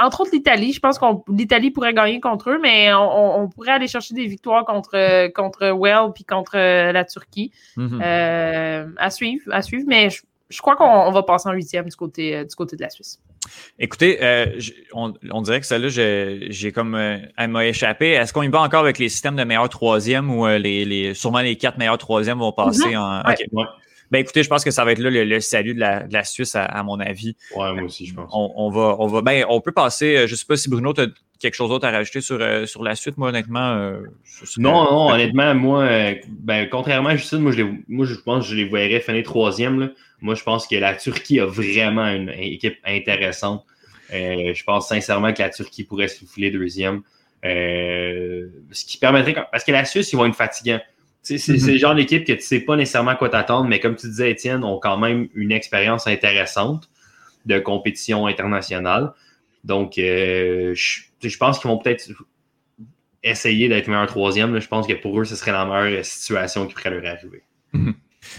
entre 0.03 0.23
autres 0.23 0.31
l'Italie. 0.33 0.73
Je 0.73 0.81
pense 0.81 0.99
que 0.99 1.05
l'Italie 1.29 1.71
pourrait 1.71 1.95
gagner 1.95 2.21
contre 2.21 2.51
eux, 2.51 2.59
mais 2.61 2.93
on, 2.95 3.49
pourrait 3.49 3.73
aller 3.73 3.89
chercher 3.89 4.15
des 4.15 4.27
victoires 4.27 4.65
contre, 4.65 5.29
contre 5.33 5.73
Well 5.73 6.13
puis 6.15 6.25
contre 6.25 6.57
la 6.57 7.05
Turquie. 7.05 7.53
Mm-hmm. 7.77 8.95
à 8.97 9.11
suivre, 9.11 9.45
à 9.51 9.63
suivre. 9.63 9.85
Mais 9.87 10.09
je, 10.11 10.63
crois 10.63 10.77
qu'on 10.77 11.11
va 11.11 11.23
passer 11.23 11.49
en 11.49 11.53
huitième 11.53 11.89
du 11.89 11.97
côté, 11.97 12.45
du 12.45 12.55
côté 12.55 12.77
de 12.77 12.83
la 12.83 12.91
Suisse. 12.91 13.21
Écoutez, 13.79 14.19
on, 14.93 15.43
dirait 15.43 15.61
que 15.61 15.67
celle-là, 15.67 15.89
j'ai 15.89 16.73
comme 16.73 16.95
elle 16.95 17.51
m'a 17.51 17.67
échappé. 17.67 18.11
Est-ce 18.11 18.33
qu'on 18.33 18.43
y 18.43 18.49
va 18.49 18.61
encore 18.61 18.81
avec 18.81 18.99
les 18.99 19.09
systèmes 19.09 19.37
de 19.37 19.45
meilleurs 19.45 19.69
troisième 19.69 20.31
ou 20.31 20.47
les, 20.47 21.15
sûrement 21.15 21.41
les 21.41 21.57
quatre 21.57 21.79
meilleurs 21.79 21.99
troisièmes 21.99 22.39
vont 22.39 22.53
passer 22.53 22.93
mm-hmm. 22.93 23.57
en. 23.57 23.67
Ben 24.13 24.19
écoutez, 24.19 24.43
je 24.43 24.49
pense 24.51 24.63
que 24.63 24.71
ça 24.71 24.85
va 24.85 24.93
être 24.93 24.99
là 24.99 25.09
le, 25.09 25.41
salut 25.41 25.73
de 25.73 25.81
la, 25.81 26.25
Suisse, 26.25 26.55
à, 26.55 26.83
mon 26.83 27.01
avis. 27.01 27.35
Ouais, 27.57 27.73
moi 27.73 27.85
aussi, 27.85 28.05
je 28.05 28.13
pense. 28.13 28.31
On, 28.31 28.69
va, 28.69 28.97
on 28.99 29.07
va, 29.07 29.23
ben, 29.23 29.47
on 29.49 29.63
peut 29.63 29.73
passer. 29.73 30.17
Euh, 30.17 30.27
je 30.27 30.33
ne 30.33 30.37
sais 30.37 30.45
pas 30.45 30.55
si 30.59 30.69
Bruno, 30.69 30.93
tu 30.93 31.01
as 31.01 31.07
quelque 31.41 31.55
chose 31.55 31.71
d'autre 31.71 31.87
à 31.87 31.91
rajouter 31.91 32.21
sur, 32.21 32.37
euh, 32.39 32.67
sur 32.67 32.85
la 32.85 32.95
suite, 32.95 33.17
moi, 33.17 33.31
honnêtement. 33.31 33.73
Euh, 33.73 34.03
non, 34.59 34.85
non, 34.85 35.13
honnêtement, 35.13 35.55
moi, 35.55 35.89
ben, 36.29 36.69
contrairement 36.69 37.09
à 37.09 37.17
Justine, 37.17 37.39
moi, 37.39 37.53
je, 37.53 37.63
moi, 37.89 38.05
je 38.05 38.15
pense 38.17 38.45
que 38.45 38.51
je 38.51 38.57
les 38.57 38.67
verrais 38.67 39.01
finir 39.01 39.23
troisième. 39.25 39.95
Moi, 40.21 40.35
je 40.35 40.43
pense 40.43 40.67
que 40.67 40.77
la 40.77 40.95
Turquie 40.95 41.41
a 41.41 41.47
vraiment 41.47 42.07
une, 42.07 42.29
équipe 42.37 42.77
intéressante. 42.85 43.65
je 44.11 44.65
pense 44.65 44.91
sincèrement 44.91 45.33
que 45.33 45.41
la 45.41 45.49
Turquie 45.49 45.85
pourrait 45.85 46.09
se 46.09 46.19
souffler 46.19 46.51
deuxième. 46.51 47.01
ce 47.43 48.85
qui 48.87 48.99
permettrait, 48.99 49.35
parce 49.51 49.65
que 49.65 49.73
la 49.73 49.87
Suisse, 49.87 50.13
ils 50.13 50.17
vont 50.17 50.27
être 50.27 50.37
fatigants. 50.37 50.83
C'est 51.23 51.37
mm-hmm. 51.37 51.73
le 51.73 51.79
genre 51.79 51.95
d'équipe 51.95 52.25
que 52.25 52.33
tu 52.33 52.39
ne 52.39 52.43
sais 52.43 52.61
pas 52.61 52.77
nécessairement 52.77 53.15
quoi 53.15 53.29
t'attendre, 53.29 53.69
mais 53.69 53.79
comme 53.79 53.95
tu 53.95 54.09
disais, 54.09 54.33
Étienne, 54.33 54.65
ont 54.65 54.79
quand 54.79 54.99
même 54.99 55.29
une 55.35 55.53
expérience 55.53 56.07
intéressante 56.09 56.91
de 57.47 57.59
compétition 57.61 58.27
internationale. 58.27 59.13
Donc, 59.63 59.99
euh, 59.99 60.75
je, 60.75 61.39
pense 61.39 61.61
qu'ils 61.61 61.71
vont 61.71 61.79
peut-être 61.79 62.11
essayer 63.23 63.69
d'être 63.69 63.87
meilleur 63.87 64.07
troisième. 64.07 64.59
Je 64.59 64.67
pense 64.67 64.89
que 64.89 64.95
pour 64.95 65.21
eux, 65.21 65.25
ce 65.25 65.37
serait 65.37 65.53
la 65.53 65.65
meilleure 65.65 66.05
situation 66.05 66.67
qui 66.67 66.75
pourrait 66.75 66.91
leur 66.91 67.07
arriver. 67.07 67.43
Mm-hmm. 67.73 67.95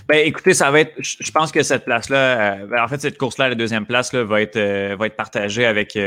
Ben, 0.09 0.27
écoutez, 0.27 0.53
ça 0.53 0.69
va 0.69 0.81
être. 0.81 0.93
Je 0.99 1.31
pense 1.31 1.53
que 1.53 1.63
cette 1.63 1.85
place-là, 1.85 2.57
euh, 2.57 2.67
en 2.77 2.87
fait, 2.89 2.99
cette 2.99 3.17
course-là, 3.17 3.49
la 3.49 3.55
deuxième 3.55 3.85
place, 3.85 4.11
là, 4.11 4.25
va 4.25 4.41
être, 4.41 4.57
euh, 4.57 4.97
va 4.97 5.07
être 5.07 5.15
partagée 5.15 5.65
avec, 5.65 5.97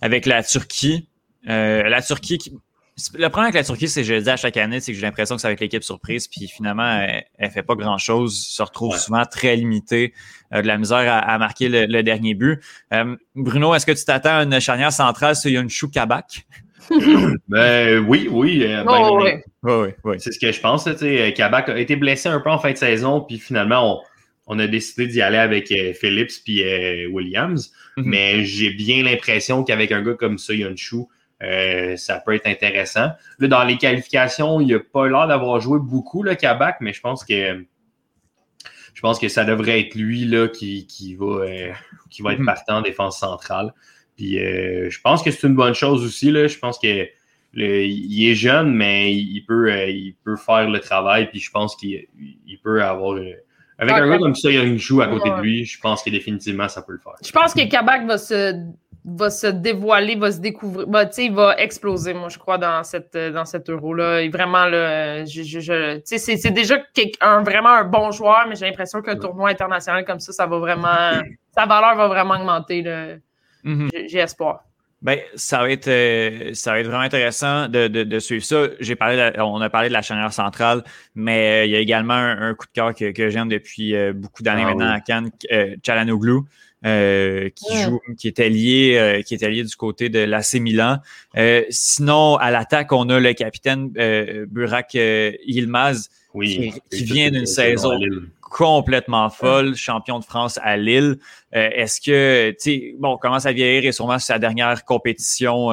avec 0.00 0.26
la 0.26 0.42
Turquie. 0.42 1.08
la 1.44 2.02
Turquie 2.02 2.38
qui, 2.38 2.52
le 2.96 3.28
problème 3.28 3.46
avec 3.46 3.54
la 3.54 3.64
Turquie, 3.64 3.88
c'est 3.88 4.02
que 4.02 4.06
je 4.06 4.14
le 4.14 4.22
dis 4.22 4.30
à 4.30 4.36
chaque 4.36 4.56
année, 4.56 4.78
c'est 4.78 4.92
que 4.92 4.98
j'ai 4.98 5.04
l'impression 5.04 5.34
que 5.34 5.40
c'est 5.40 5.48
avec 5.48 5.58
l'équipe 5.58 5.82
surprise, 5.82 6.28
puis 6.28 6.46
finalement, 6.46 7.00
elle, 7.00 7.24
ne 7.40 7.48
fait 7.48 7.62
pas 7.62 7.74
grand-chose, 7.74 8.38
se 8.38 8.62
retrouve 8.62 8.96
souvent 8.96 9.24
très 9.24 9.56
limitée, 9.56 10.12
euh, 10.52 10.62
de 10.62 10.66
la 10.68 10.78
misère 10.78 11.12
à, 11.12 11.38
marquer 11.38 11.68
le, 11.68 12.02
dernier 12.02 12.34
but. 12.34 12.60
Euh, 12.92 13.16
Bruno, 13.34 13.74
est-ce 13.74 13.84
que 13.84 13.92
tu 13.92 14.04
t'attends 14.04 14.38
à 14.38 14.42
une 14.44 14.60
charnière 14.60 14.92
centrale 14.92 15.34
sur 15.34 15.50
Yonshu 15.50 15.90
Kabak? 15.90 16.46
ben 17.48 17.98
oui, 18.06 18.28
oui. 18.30 18.62
Euh, 18.62 18.84
oh, 18.86 19.20
ben, 19.24 19.40
oui. 19.64 19.90
oui, 20.04 20.16
C'est 20.20 20.30
ce 20.30 20.38
que 20.38 20.52
je 20.52 20.60
pense. 20.60 20.88
Kabak 21.34 21.70
a 21.70 21.78
été 21.78 21.96
blessé 21.96 22.28
un 22.28 22.38
peu 22.38 22.50
en 22.50 22.58
fin 22.58 22.70
de 22.70 22.76
saison, 22.76 23.22
puis 23.22 23.38
finalement, 23.38 24.02
on, 24.46 24.58
a 24.60 24.68
décidé 24.68 25.08
d'y 25.08 25.20
aller 25.20 25.38
avec 25.38 25.74
Phillips 25.98 26.44
puis 26.44 26.62
Williams. 27.08 27.72
Mhm. 27.96 28.04
Mais 28.06 28.44
j'ai 28.44 28.70
bien 28.70 29.02
l'impression 29.02 29.64
qu'avec 29.64 29.90
un 29.90 30.02
gars 30.02 30.14
comme 30.14 30.38
ça, 30.38 30.54
Yonshu, 30.54 31.06
euh, 31.44 31.96
ça 31.96 32.20
peut 32.20 32.34
être 32.34 32.46
intéressant. 32.46 33.10
Là, 33.38 33.48
dans 33.48 33.64
les 33.64 33.76
qualifications, 33.76 34.60
il 34.60 34.68
n'a 34.68 34.80
pas 34.80 35.08
l'air 35.08 35.26
d'avoir 35.26 35.60
joué 35.60 35.78
beaucoup, 35.78 36.22
le 36.22 36.34
Kabak, 36.34 36.78
mais 36.80 36.92
je 36.92 37.00
pense 37.00 37.24
que 37.24 37.64
je 38.94 39.00
pense 39.00 39.18
que 39.18 39.28
ça 39.28 39.44
devrait 39.44 39.80
être 39.80 39.96
lui 39.96 40.24
là, 40.24 40.48
qui, 40.48 41.16
va, 41.18 41.26
euh, 41.26 41.72
qui 42.10 42.22
va 42.22 42.32
être 42.32 42.38
mhm. 42.38 42.46
partant 42.46 42.76
en 42.76 42.82
défense 42.82 43.18
centrale. 43.18 43.74
Puis 44.16 44.38
euh, 44.38 44.88
je 44.88 45.00
pense 45.00 45.22
que 45.22 45.30
c'est 45.32 45.46
une 45.46 45.56
bonne 45.56 45.74
chose 45.74 46.04
aussi. 46.04 46.30
Là. 46.30 46.46
Je 46.46 46.58
pense 46.58 46.78
que 46.78 47.08
il 47.56 48.28
est 48.28 48.34
jeune, 48.34 48.74
mais 48.74 49.12
il 49.14 49.42
peut, 49.42 49.70
il 49.88 50.14
peut 50.24 50.36
faire 50.36 50.68
le 50.68 50.80
travail. 50.80 51.28
Puis 51.28 51.40
je 51.40 51.50
pense 51.50 51.76
qu'il 51.76 52.06
peut 52.62 52.82
avoir. 52.82 53.16
avec 53.78 53.94
un 53.94 54.08
gars 54.08 54.18
comme 54.18 54.34
ça, 54.34 54.50
il 54.50 54.56
y 54.56 54.58
a 54.58 54.62
une 54.62 54.78
joue 54.78 55.02
à 55.02 55.08
côté 55.08 55.30
de 55.30 55.40
lui. 55.40 55.64
Je 55.64 55.80
pense 55.80 56.02
que 56.02 56.10
définitivement, 56.10 56.68
ça 56.68 56.82
peut 56.82 56.92
le 56.92 56.98
faire. 56.98 57.14
Je 57.24 57.32
pense 57.32 57.54
que 57.54 57.68
Kabak 57.68 58.06
va 58.06 58.18
se 58.18 58.54
va 59.04 59.30
se 59.30 59.46
dévoiler, 59.46 60.16
va 60.16 60.32
se 60.32 60.40
découvrir, 60.40 60.86
bah, 60.86 61.04
il 61.18 61.32
va 61.32 61.56
exploser, 61.58 62.14
moi, 62.14 62.28
je 62.28 62.38
crois, 62.38 62.56
dans 62.56 62.82
cette, 62.84 63.16
dans 63.16 63.44
cet 63.44 63.68
euro-là. 63.68 64.26
Vraiment, 64.30 64.64
là, 64.64 65.24
je, 65.24 65.42
je, 65.42 66.00
c'est 66.04 66.50
déjà 66.50 66.76
un, 67.20 67.42
vraiment 67.42 67.70
un 67.70 67.84
bon 67.84 68.10
joueur, 68.10 68.46
mais 68.48 68.56
j'ai 68.56 68.66
l'impression 68.66 69.02
qu'un 69.02 69.16
tournoi 69.16 69.50
international 69.50 70.04
comme 70.04 70.20
ça, 70.20 70.32
ça 70.32 70.46
va 70.46 70.58
vraiment, 70.58 71.20
sa 71.54 71.66
valeur 71.66 71.96
va 71.96 72.08
vraiment 72.08 72.34
augmenter. 72.34 72.82
Mm-hmm. 73.64 74.08
J'ai 74.08 74.18
espoir. 74.18 74.64
Ben, 75.04 75.18
ça 75.34 75.58
va 75.58 75.70
être, 75.70 75.86
euh, 75.88 76.54
ça 76.54 76.72
va 76.72 76.80
être 76.80 76.86
vraiment 76.86 77.02
intéressant 77.02 77.68
de, 77.68 77.88
de, 77.88 78.18
suivre 78.20 78.42
ça. 78.42 78.68
J'ai 78.80 78.96
parlé, 78.96 79.32
on 79.36 79.60
a 79.60 79.68
parlé 79.68 79.88
de 79.88 79.92
la 79.92 80.00
charnière 80.00 80.32
centrale, 80.32 80.82
mais 81.14 81.64
euh, 81.64 81.64
il 81.66 81.72
y 81.72 81.76
a 81.76 81.78
également 81.78 82.14
un, 82.14 82.54
coup 82.54 82.64
de 82.64 82.72
cœur 82.72 82.94
que, 82.94 83.12
que 83.12 83.28
j'aime 83.28 83.50
depuis 83.50 83.94
euh, 83.94 84.14
beaucoup 84.14 84.42
d'années 84.42 84.62
ah 84.64 84.70
maintenant 84.70 84.90
à 84.90 85.00
Cannes, 85.00 85.30
Chalanoglu. 85.84 86.40
Euh, 86.84 87.48
qui 87.54 87.78
joue, 87.82 87.98
qui 88.18 88.28
est 88.28 88.40
allié, 88.40 88.96
euh, 88.98 89.22
qui 89.22 89.32
est 89.32 89.42
allié 89.42 89.64
du 89.64 89.74
côté 89.74 90.10
de 90.10 90.18
l'AC 90.18 90.54
Milan. 90.54 90.98
Euh, 91.34 91.62
sinon, 91.70 92.36
à 92.36 92.50
l'attaque, 92.50 92.92
on 92.92 93.08
a 93.08 93.18
le 93.18 93.32
capitaine 93.32 93.88
Burak 94.50 94.92
Yilmaz, 94.92 96.10
qui, 96.34 96.72
vient 96.90 97.30
d'une 97.30 97.46
saison 97.46 97.98
complètement 98.42 99.30
folle, 99.30 99.74
champion 99.76 100.18
de 100.18 100.24
France 100.24 100.60
à 100.62 100.76
Lille. 100.76 101.18
Est-ce 101.52 102.02
que, 102.02 102.50
tu 102.50 102.56
sais, 102.58 102.94
bon, 102.98 103.16
commence 103.16 103.46
à 103.46 103.52
vieillir 103.52 103.86
et 103.86 103.92
sûrement 103.92 104.18
sur 104.18 104.26
sa 104.26 104.38
dernière 104.38 104.84
compétition, 104.84 105.70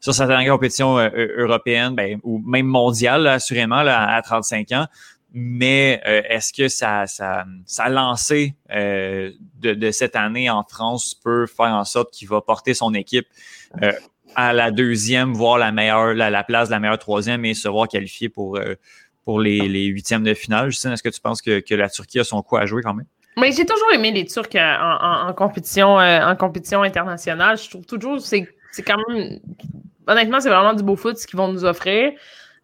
sur 0.00 0.14
sa 0.14 0.26
dernière 0.28 0.52
compétition 0.52 0.98
européenne, 0.98 1.96
ben, 1.96 2.20
ou 2.22 2.40
même 2.46 2.66
mondiale, 2.66 3.26
assurément, 3.26 3.82
là, 3.82 4.14
à 4.14 4.22
35 4.22 4.70
ans 4.70 4.86
mais 5.32 6.02
euh, 6.06 6.22
est-ce 6.28 6.52
que 6.52 6.68
ça, 6.68 7.06
ça, 7.06 7.44
ça 7.64 7.88
lancé 7.88 8.54
euh, 8.70 9.30
de, 9.60 9.90
cette 9.90 10.14
année 10.14 10.50
en 10.50 10.62
France 10.62 11.14
peut 11.14 11.46
faire 11.46 11.74
en 11.74 11.84
sorte 11.84 12.12
qu'il 12.12 12.28
va 12.28 12.42
porter 12.42 12.74
son 12.74 12.92
équipe 12.92 13.26
euh, 13.82 13.92
à 14.34 14.52
la 14.52 14.70
deuxième, 14.70 15.32
voire 15.32 15.58
la 15.58 15.72
meilleure, 15.72 16.14
la, 16.14 16.44
place 16.44 16.68
de 16.68 16.72
la 16.74 16.80
meilleure 16.80 16.98
troisième 16.98 17.44
et 17.44 17.54
se 17.54 17.68
voir 17.68 17.88
qualifié 17.88 18.28
pour, 18.28 18.58
pour 19.24 19.40
les, 19.40 19.68
les, 19.68 19.84
huitièmes 19.86 20.22
de 20.22 20.34
finale? 20.34 20.70
Justine, 20.70 20.92
est-ce 20.92 21.02
que 21.02 21.08
tu 21.08 21.20
penses 21.20 21.40
que, 21.40 21.60
que, 21.60 21.74
la 21.74 21.88
Turquie 21.88 22.20
a 22.20 22.24
son 22.24 22.42
coup 22.42 22.56
à 22.56 22.66
jouer 22.66 22.82
quand 22.82 22.94
même? 22.94 23.06
Mais 23.38 23.52
j'ai 23.52 23.64
toujours 23.64 23.90
aimé 23.92 24.10
les 24.10 24.26
Turcs 24.26 24.54
en, 24.54 25.28
en, 25.28 25.32
compétition, 25.32 25.96
en 25.96 26.36
compétition 26.36 26.82
internationale. 26.82 27.56
Je 27.56 27.70
trouve 27.70 27.86
toujours 27.86 28.20
c'est 28.20 28.46
c'est 28.70 28.82
quand 28.82 28.98
même 29.08 29.38
honnêtement 30.06 30.40
c'est 30.40 30.50
vraiment 30.50 30.74
du 30.74 30.82
beau 30.82 30.96
foot 30.96 31.16
ce 31.16 31.26
qu'ils 31.26 31.38
vont 31.38 31.50
nous 31.50 31.64
offrir. 31.64 32.12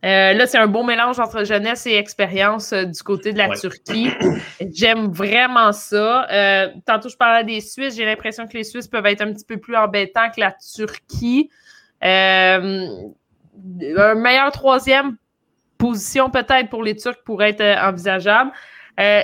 Euh, 0.05 0.33
là, 0.33 0.47
c'est 0.47 0.59
un 0.59 0.69
beau 0.69 0.85
mélange 0.85 1.19
entre 1.19 1.45
jeunesse 1.45 1.85
et 1.87 1.97
expérience 1.97 2.73
euh, 2.73 2.85
du 2.85 3.03
côté 3.03 3.33
de 3.33 3.39
la 3.39 3.49
Turquie. 3.57 4.11
J'aime 4.73 5.11
vraiment 5.11 5.73
ça. 5.73 6.29
Euh, 6.31 6.69
tantôt, 6.87 7.09
je 7.09 7.17
parlais 7.17 7.43
des 7.45 7.61
Suisses. 7.61 7.97
J'ai 7.97 8.05
l'impression 8.05 8.47
que 8.47 8.57
les 8.57 8.63
Suisses 8.63 8.87
peuvent 8.87 9.07
être 9.07 9.23
un 9.23 9.33
petit 9.33 9.45
peu 9.45 9.57
plus 9.57 9.75
embêtants 9.77 10.31
que 10.35 10.41
la 10.41 10.53
Turquie. 10.53 11.51
un 12.01 12.81
meilleur 14.15 14.53
troisième 14.53 15.17
position 15.79 16.31
peut-être 16.31 16.71
pour 16.71 16.85
les 16.85 16.95
Turcs 16.95 17.25
pourrait 17.25 17.57
être 17.59 17.83
envisageable. 17.83 18.53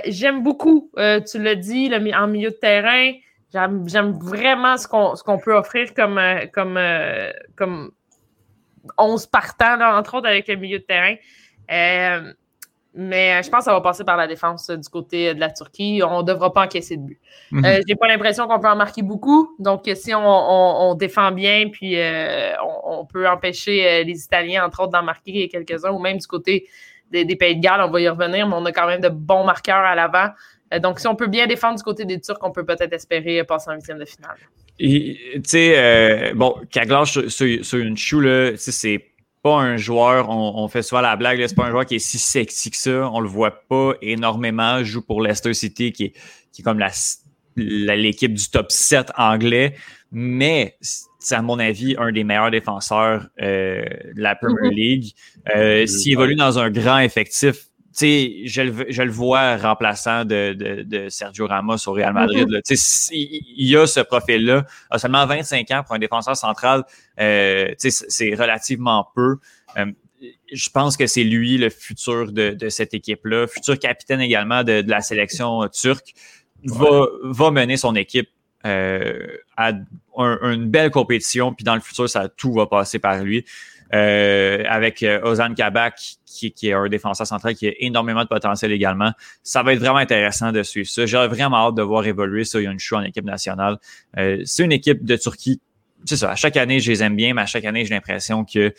J'aime 0.06 0.42
beaucoup, 0.42 0.90
tu 0.96 1.40
l'as 1.40 1.54
dit, 1.54 1.88
le, 1.88 2.16
en 2.16 2.26
milieu 2.26 2.50
de 2.50 2.56
terrain. 2.56 3.12
J'aime 3.52 4.18
vraiment 4.18 4.76
ce 4.76 4.88
qu'on 4.88 5.38
peut 5.38 5.54
offrir 5.54 5.94
comme, 5.94 6.20
comme, 6.52 6.80
comme 7.54 7.92
11 8.98 9.26
partants, 9.26 9.76
là, 9.76 9.96
entre 9.98 10.14
autres 10.14 10.28
avec 10.28 10.48
le 10.48 10.56
milieu 10.56 10.78
de 10.78 10.84
terrain. 10.84 11.14
Euh, 11.70 12.32
mais 12.96 13.42
je 13.42 13.50
pense 13.50 13.60
que 13.60 13.64
ça 13.64 13.72
va 13.72 13.80
passer 13.80 14.04
par 14.04 14.16
la 14.16 14.28
défense 14.28 14.70
du 14.70 14.88
côté 14.88 15.34
de 15.34 15.40
la 15.40 15.50
Turquie. 15.50 16.00
On 16.04 16.18
ne 16.18 16.26
devra 16.26 16.52
pas 16.52 16.64
encaisser 16.64 16.96
de 16.96 17.02
but. 17.02 17.20
Mhm. 17.50 17.64
Euh, 17.64 17.80
je 17.80 17.92
n'ai 17.92 17.96
pas 17.96 18.06
l'impression 18.06 18.46
qu'on 18.46 18.60
peut 18.60 18.68
en 18.68 18.76
marquer 18.76 19.02
beaucoup. 19.02 19.56
Donc, 19.58 19.90
si 19.94 20.12
on, 20.14 20.94
défend 20.94 21.32
bien, 21.32 21.70
puis 21.70 21.98
euh, 21.98 22.52
on, 22.84 23.04
peut 23.04 23.28
empêcher 23.28 24.04
les 24.04 24.24
Italiens, 24.24 24.64
entre 24.64 24.80
autres, 24.80 24.92
d'en 24.92 25.02
marquer 25.02 25.48
quelques-uns, 25.48 25.90
ou 25.90 25.98
même 25.98 26.18
du 26.18 26.26
côté 26.26 26.68
des, 27.10 27.36
Pays 27.36 27.56
de 27.56 27.60
Galles, 27.60 27.82
on 27.82 27.90
va 27.90 28.00
y 28.00 28.08
revenir, 28.08 28.46
mais 28.46 28.54
on 28.56 28.64
a 28.64 28.72
quand 28.72 28.86
même 28.86 29.00
de 29.00 29.08
bons 29.08 29.44
marqueurs 29.44 29.76
à 29.84 29.96
l'avant. 29.96 30.28
donc, 30.80 31.00
si 31.00 31.08
on 31.08 31.16
peut 31.16 31.26
bien 31.26 31.48
défendre 31.48 31.76
du 31.76 31.82
côté 31.82 32.04
des 32.04 32.20
Turcs, 32.20 32.38
on 32.42 32.52
peut 32.52 32.64
peut-être 32.64 32.92
espérer 32.92 33.42
passer 33.42 33.70
en 33.70 33.74
huitième 33.74 33.98
de 33.98 34.04
finale. 34.04 34.38
Tu 34.78 35.16
sais, 35.44 35.74
euh, 35.76 36.34
bon, 36.34 36.56
Kaglash 36.70 37.28
sur, 37.28 37.64
sur, 37.64 37.78
une 37.78 37.96
chou, 37.96 38.20
là, 38.20 38.52
c'est 38.56 39.04
pas 39.42 39.56
un 39.56 39.76
joueur, 39.76 40.30
on, 40.30 40.66
fait 40.68 40.82
souvent 40.82 41.02
la 41.02 41.16
blague, 41.16 41.44
c'est 41.46 41.54
pas 41.54 41.66
un 41.66 41.70
joueur 41.70 41.84
qui 41.84 41.96
est 41.96 41.98
si 42.00 42.18
sexy 42.18 42.70
que 42.70 42.76
ça. 42.76 43.10
On 43.12 43.20
le 43.20 43.28
voit 43.28 43.66
pas 43.68 43.92
énormément. 44.00 44.78
Il 44.78 44.84
joue 44.84 45.02
pour 45.02 45.22
Leicester 45.22 45.52
City, 45.52 45.92
qui 45.92 46.04
est, 46.04 46.12
qui 46.52 46.62
est 46.62 46.64
comme 46.64 46.82
l'équipe 47.56 48.32
du 48.32 48.50
top 48.50 48.72
7 48.72 49.12
anglais. 49.16 49.74
Mais 50.10 50.76
c'est 51.18 51.34
à 51.34 51.42
mon 51.42 51.58
avis 51.58 51.94
un 51.98 52.12
des 52.12 52.24
meilleurs 52.24 52.50
défenseurs 52.50 53.28
euh, 53.42 53.84
de 54.14 54.20
la 54.20 54.34
Premier 54.34 54.70
mm-hmm. 54.70 54.74
League. 54.74 55.12
Euh, 55.54 55.86
S'il 55.86 56.12
évolue 56.12 56.36
dans 56.36 56.58
un 56.58 56.70
grand 56.70 57.00
effectif, 57.00 57.66
je 58.00 58.62
le, 58.62 58.86
je 58.88 59.02
le 59.02 59.10
vois 59.10 59.56
remplaçant 59.56 60.24
de, 60.24 60.52
de, 60.52 60.82
de, 60.82 61.08
Sergio 61.08 61.46
Ramos 61.46 61.86
au 61.86 61.92
Real 61.92 62.12
Madrid. 62.12 62.48
Mm-hmm. 62.48 63.10
Il 63.12 63.66
y 63.66 63.76
a 63.76 63.86
ce 63.86 64.00
profil-là, 64.00 64.66
a 64.90 64.98
seulement 64.98 65.26
25 65.26 65.70
ans 65.70 65.82
pour 65.84 65.94
un 65.94 65.98
défenseur 65.98 66.36
central, 66.36 66.84
euh, 67.20 67.72
c'est 67.78 68.34
relativement 68.34 69.06
peu. 69.14 69.36
Euh, 69.76 69.86
je 70.52 70.70
pense 70.70 70.96
que 70.96 71.06
c'est 71.06 71.24
lui 71.24 71.58
le 71.58 71.70
futur 71.70 72.32
de, 72.32 72.50
de 72.50 72.68
cette 72.68 72.94
équipe-là, 72.94 73.46
futur 73.46 73.78
capitaine 73.78 74.20
également 74.20 74.64
de, 74.64 74.80
de 74.80 74.90
la 74.90 75.00
sélection 75.00 75.68
turque, 75.68 76.14
va, 76.64 77.06
va 77.22 77.50
mener 77.50 77.76
son 77.76 77.94
équipe 77.94 78.28
euh, 78.66 79.26
à 79.56 79.72
une 80.16 80.70
belle 80.70 80.90
compétition, 80.90 81.52
puis 81.52 81.64
dans 81.64 81.74
le 81.74 81.82
futur, 81.82 82.08
ça 82.08 82.28
tout 82.28 82.52
va 82.52 82.66
passer 82.66 82.98
par 82.98 83.22
lui. 83.22 83.44
Euh, 83.94 84.64
avec 84.68 85.04
euh, 85.04 85.20
Ozan 85.22 85.54
Kabak, 85.54 86.16
qui, 86.26 86.52
est 86.62 86.72
un 86.72 86.88
défenseur 86.88 87.26
central 87.28 87.54
qui 87.54 87.68
a 87.68 87.72
énormément 87.78 88.22
de 88.22 88.28
potentiel 88.28 88.72
également. 88.72 89.12
Ça 89.44 89.62
va 89.62 89.72
être 89.72 89.78
vraiment 89.78 89.98
intéressant 89.98 90.50
de 90.50 90.64
suivre 90.64 90.88
ça. 90.88 91.06
J'aurais 91.06 91.28
vraiment 91.28 91.68
hâte 91.68 91.76
de 91.76 91.82
voir 91.82 92.04
évoluer 92.04 92.44
ça. 92.44 92.60
Il 92.60 92.64
y 92.64 92.66
a 92.66 92.72
une 92.72 92.78
en 92.92 93.02
équipe 93.02 93.24
nationale. 93.24 93.78
Euh, 94.18 94.42
c'est 94.44 94.64
une 94.64 94.72
équipe 94.72 95.04
de 95.04 95.16
Turquie. 95.16 95.60
C'est 96.06 96.16
ça. 96.16 96.32
À 96.32 96.34
chaque 96.34 96.56
année, 96.56 96.80
je 96.80 96.90
les 96.90 97.04
aime 97.04 97.14
bien, 97.14 97.34
mais 97.34 97.42
à 97.42 97.46
chaque 97.46 97.64
année, 97.64 97.84
j'ai 97.84 97.94
l'impression 97.94 98.44
que 98.44 98.74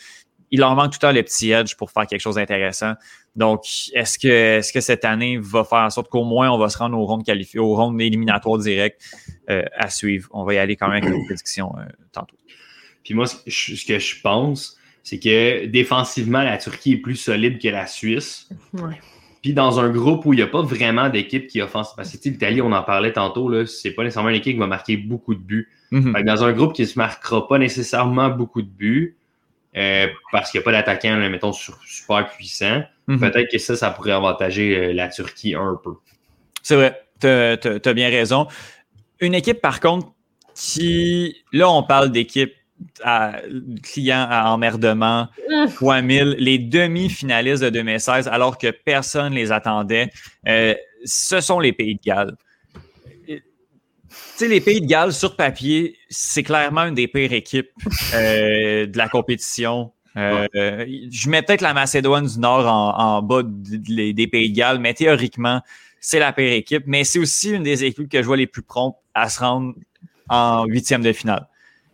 il 0.50 0.60
leur 0.60 0.76
manque 0.76 0.92
tout 0.92 0.98
le 1.02 1.08
temps 1.08 1.12
le 1.12 1.22
petit 1.22 1.50
edge 1.50 1.76
pour 1.76 1.90
faire 1.90 2.06
quelque 2.06 2.20
chose 2.20 2.34
d'intéressant. 2.34 2.92
Donc, 3.36 3.64
est-ce 3.94 4.18
que, 4.18 4.28
est-ce 4.58 4.72
que 4.72 4.80
cette 4.80 5.04
année 5.04 5.38
va 5.40 5.64
faire 5.64 5.78
en 5.78 5.90
sorte 5.90 6.08
qu'au 6.08 6.24
moins 6.24 6.50
on 6.50 6.58
va 6.58 6.68
se 6.68 6.78
rendre 6.78 6.96
aux 6.96 7.04
rondes 7.04 7.24
qualifiées, 7.24 7.58
aux 7.58 7.74
rondes 7.74 8.00
éliminatoires 8.00 8.58
directes 8.58 9.02
à 9.48 9.90
suivre? 9.90 10.28
On 10.32 10.44
va 10.44 10.54
y 10.54 10.58
aller 10.58 10.76
quand 10.76 10.88
même 10.88 11.02
avec 11.02 11.14
nos 11.14 11.24
prédictions 11.24 11.72
tantôt. 12.12 12.36
Puis 13.02 13.14
moi, 13.14 13.26
ce 13.26 13.86
que 13.86 13.98
je 13.98 14.20
pense, 14.20 14.76
c'est 15.06 15.20
que 15.20 15.66
défensivement, 15.66 16.42
la 16.42 16.58
Turquie 16.58 16.94
est 16.94 16.96
plus 16.96 17.14
solide 17.14 17.62
que 17.62 17.68
la 17.68 17.86
Suisse. 17.86 18.48
Puis 19.40 19.52
dans 19.52 19.78
un 19.78 19.88
groupe 19.88 20.26
où 20.26 20.32
il 20.32 20.38
n'y 20.38 20.42
a 20.42 20.48
pas 20.48 20.62
vraiment 20.62 21.08
d'équipe 21.08 21.46
qui 21.46 21.62
offense, 21.62 21.94
parce 21.94 22.10
que 22.10 22.28
l'Italie, 22.28 22.60
on 22.60 22.72
en 22.72 22.82
parlait 22.82 23.12
tantôt, 23.12 23.48
là, 23.48 23.66
c'est 23.66 23.92
pas 23.92 24.02
nécessairement 24.02 24.30
une 24.30 24.36
équipe 24.36 24.54
qui 24.54 24.58
va 24.58 24.66
marquer 24.66 24.96
beaucoup 24.96 25.36
de 25.36 25.40
buts. 25.40 25.70
Mm-hmm. 25.92 26.24
Dans 26.24 26.42
un 26.42 26.52
groupe 26.52 26.72
qui 26.72 26.82
ne 26.82 26.88
se 26.88 26.98
marquera 26.98 27.46
pas 27.46 27.56
nécessairement 27.58 28.30
beaucoup 28.30 28.62
de 28.62 28.68
buts, 28.68 29.16
euh, 29.76 30.08
parce 30.32 30.50
qu'il 30.50 30.58
n'y 30.58 30.62
a 30.62 30.64
pas 30.64 30.72
d'attaquant, 30.72 31.16
mettons, 31.30 31.52
super 31.52 32.28
puissant, 32.28 32.82
mm-hmm. 33.06 33.20
peut-être 33.20 33.48
que 33.48 33.58
ça, 33.58 33.76
ça 33.76 33.90
pourrait 33.90 34.10
avantager 34.10 34.76
euh, 34.76 34.92
la 34.92 35.06
Turquie 35.06 35.54
un 35.54 35.78
peu. 35.84 35.92
C'est 36.64 36.74
vrai, 36.74 37.00
tu 37.20 37.28
as, 37.28 37.94
bien 37.94 38.08
raison. 38.08 38.48
Une 39.20 39.34
équipe, 39.34 39.60
par 39.60 39.78
contre, 39.78 40.08
qui, 40.56 41.44
là, 41.52 41.70
on 41.70 41.84
parle 41.84 42.10
d'équipe 42.10 42.52
à, 43.02 43.40
clients 43.82 44.26
à 44.28 44.50
emmerdement, 44.50 45.28
fois 45.70 46.02
1000, 46.02 46.36
les 46.38 46.58
demi-finalistes 46.58 47.62
de 47.62 47.70
2016, 47.70 48.28
alors 48.28 48.58
que 48.58 48.70
personne 48.70 49.32
ne 49.32 49.38
les 49.38 49.52
attendait, 49.52 50.10
euh, 50.46 50.74
ce 51.04 51.40
sont 51.40 51.60
les 51.60 51.72
Pays 51.72 51.96
de 51.96 52.00
Galles. 52.04 52.36
Tu 53.26 53.42
sais, 54.36 54.48
les 54.48 54.60
Pays 54.60 54.80
de 54.80 54.86
Galles, 54.86 55.12
sur 55.12 55.36
papier, 55.36 55.96
c'est 56.08 56.42
clairement 56.42 56.84
une 56.84 56.94
des 56.94 57.08
pires 57.08 57.32
équipes 57.32 57.70
euh, 58.14 58.86
de 58.86 58.98
la 58.98 59.08
compétition. 59.08 59.92
Euh, 60.16 60.46
je 61.10 61.28
mets 61.28 61.42
peut-être 61.42 61.60
la 61.60 61.74
Macédoine 61.74 62.26
du 62.26 62.38
Nord 62.38 62.66
en, 62.66 63.20
bas 63.22 63.42
des 63.44 64.26
Pays 64.26 64.50
de 64.50 64.56
Galles, 64.56 64.78
mais 64.78 64.94
théoriquement, 64.94 65.60
c'est 66.00 66.18
la 66.18 66.32
pire 66.32 66.52
équipe. 66.52 66.84
Mais 66.86 67.04
c'est 67.04 67.18
aussi 67.18 67.50
une 67.50 67.62
des 67.62 67.84
équipes 67.84 68.08
que 68.08 68.22
je 68.22 68.26
vois 68.26 68.36
les 68.36 68.46
plus 68.46 68.62
promptes 68.62 68.96
à 69.14 69.28
se 69.28 69.40
rendre 69.40 69.74
en 70.28 70.64
huitième 70.66 71.02
de 71.02 71.12
finale. 71.12 71.46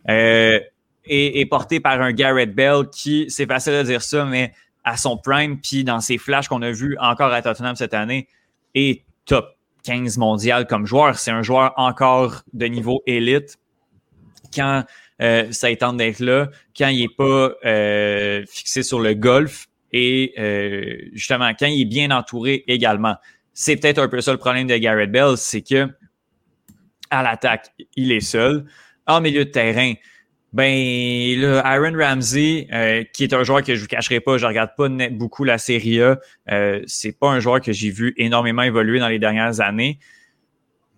Euh, 0.09 0.59
est, 1.05 1.49
porté 1.49 1.79
par 1.79 2.01
un 2.01 2.11
Garrett 2.11 2.53
Bell 2.53 2.87
qui, 2.91 3.25
c'est 3.29 3.45
facile 3.45 3.73
de 3.73 3.83
dire 3.83 4.01
ça, 4.01 4.25
mais 4.25 4.53
à 4.83 4.97
son 4.97 5.17
prime, 5.17 5.59
puis 5.59 5.83
dans 5.83 5.99
ses 5.99 6.17
flashs 6.17 6.47
qu'on 6.47 6.61
a 6.61 6.71
vus 6.71 6.97
encore 6.99 7.31
à 7.31 7.41
Tottenham 7.41 7.75
cette 7.75 7.93
année, 7.93 8.27
est 8.75 9.03
top 9.25 9.55
15 9.83 10.17
mondial 10.17 10.67
comme 10.67 10.85
joueur. 10.85 11.17
C'est 11.17 11.31
un 11.31 11.41
joueur 11.41 11.73
encore 11.77 12.43
de 12.53 12.65
niveau 12.65 13.03
élite. 13.05 13.57
Quand 14.53 14.83
euh, 15.21 15.51
ça 15.51 15.73
tente 15.75 15.97
d'être 15.97 16.19
là, 16.19 16.49
quand 16.77 16.87
il 16.87 17.01
n'est 17.01 17.09
pas 17.09 17.53
euh, 17.65 18.43
fixé 18.47 18.83
sur 18.83 18.99
le 18.99 19.13
golf 19.13 19.67
et 19.91 20.33
euh, 20.37 20.97
justement 21.13 21.51
quand 21.57 21.67
il 21.67 21.81
est 21.81 21.85
bien 21.85 22.11
entouré 22.11 22.63
également. 22.67 23.15
C'est 23.53 23.77
peut-être 23.77 23.99
un 23.99 24.07
peu 24.07 24.21
ça 24.21 24.31
le 24.31 24.39
problème 24.39 24.67
de 24.67 24.75
Garrett 24.77 25.11
Bell, 25.11 25.37
c'est 25.37 25.61
que 25.61 25.87
à 27.11 27.21
l'attaque, 27.21 27.71
il 27.95 28.11
est 28.11 28.21
seul. 28.21 28.65
En 29.05 29.21
milieu 29.21 29.45
de 29.45 29.51
terrain, 29.51 29.93
ben, 30.53 31.41
là, 31.41 31.61
Aaron 31.65 31.97
Ramsey, 31.97 32.67
euh, 32.71 33.03
qui 33.11 33.23
est 33.23 33.33
un 33.33 33.43
joueur 33.43 33.63
que 33.63 33.73
je 33.73 33.81
vous 33.81 33.87
cacherai 33.87 34.19
pas, 34.19 34.37
je 34.37 34.45
regarde 34.45 34.69
pas 34.77 34.87
beaucoup 35.09 35.43
la 35.43 35.57
Serie 35.57 35.99
A. 35.99 36.19
Euh, 36.51 36.81
c'est 36.85 37.17
pas 37.17 37.29
un 37.29 37.39
joueur 37.39 37.59
que 37.59 37.73
j'ai 37.73 37.89
vu 37.89 38.13
énormément 38.17 38.61
évoluer 38.61 38.99
dans 38.99 39.07
les 39.07 39.17
dernières 39.17 39.61
années. 39.61 39.97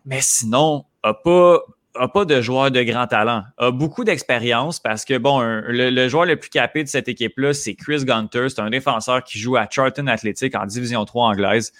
Mais 0.06 0.20
sinon, 0.22 0.84
a 1.04 1.14
pas, 1.14 1.62
a 1.96 2.10
pas 2.10 2.26
de 2.26 2.42
joueur 2.42 2.70
de 2.70 2.84
grand 2.84 3.08
talent. 3.08 3.44
A 3.58 3.72
beaucoup 3.72 4.04
d'expérience 4.04 4.82
parce 4.82 5.06
que, 5.06 5.18
bon, 5.18 5.40
le, 5.42 6.10
joueur 6.10 6.26
le 6.26 6.36
plus 6.36 6.50
capé 6.50 6.84
de 6.84 6.90
cette 6.90 7.08
équipe-là, 7.08 7.54
c'est 7.54 7.76
Chris 7.76 8.04
Gunter. 8.04 8.50
C'est 8.50 8.60
un 8.60 8.70
défenseur 8.70 9.24
qui 9.24 9.40
joue 9.40 9.56
à 9.56 9.68
Charlton 9.70 10.08
Athletic 10.08 10.54
en 10.54 10.66
Division 10.66 11.06
3 11.06 11.28
anglaise. 11.28 11.72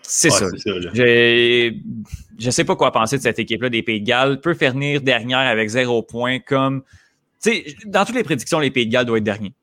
C'est 0.00 0.30
ça. 0.30 0.46
Je 2.38 2.50
sais 2.50 2.64
pas 2.64 2.76
quoi 2.76 2.92
penser 2.92 3.16
de 3.16 3.22
cette 3.22 3.38
équipe-là 3.38 3.68
des 3.68 3.82
Pays 3.82 4.00
de 4.00 4.06
Galles. 4.06 4.40
Peut 4.40 4.54
faire 4.54 4.72
venir 4.72 5.00
dernière 5.00 5.38
avec 5.38 5.68
zéro 5.68 6.02
point 6.02 6.38
comme. 6.38 6.82
Tu 7.42 7.50
sais, 7.50 7.76
dans 7.86 8.04
toutes 8.04 8.16
les 8.16 8.24
prédictions, 8.24 8.58
les 8.58 8.70
Pays 8.70 8.86
de 8.86 8.92
Galles 8.92 9.06
doivent 9.06 9.18
être 9.18 9.24
derniers. 9.24 9.54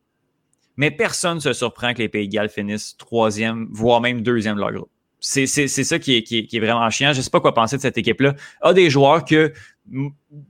Mais 0.78 0.92
personne 0.92 1.36
ne 1.36 1.40
se 1.40 1.54
surprend 1.54 1.94
que 1.94 2.00
les 2.00 2.10
Pays 2.10 2.28
de 2.28 2.34
Galles 2.34 2.50
finissent 2.50 2.96
troisième, 2.98 3.68
voire 3.72 4.02
même 4.02 4.22
deuxième 4.22 4.56
de 4.56 4.62
leur 4.62 4.72
groupe. 4.72 4.90
C'est 5.20 5.46
ça 5.46 6.00
qui 6.00 6.16
est, 6.16 6.24
qui, 6.24 6.48
est, 6.52 6.60
vraiment 6.60 6.90
chiant. 6.90 7.14
Je 7.14 7.22
sais 7.22 7.30
pas 7.30 7.40
quoi 7.42 7.54
penser 7.54 7.78
de 7.78 7.82
cette 7.82 7.98
équipe-là. 7.98 8.34
A 8.62 8.74
des 8.74 8.90
joueurs 8.90 9.24
que 9.24 9.54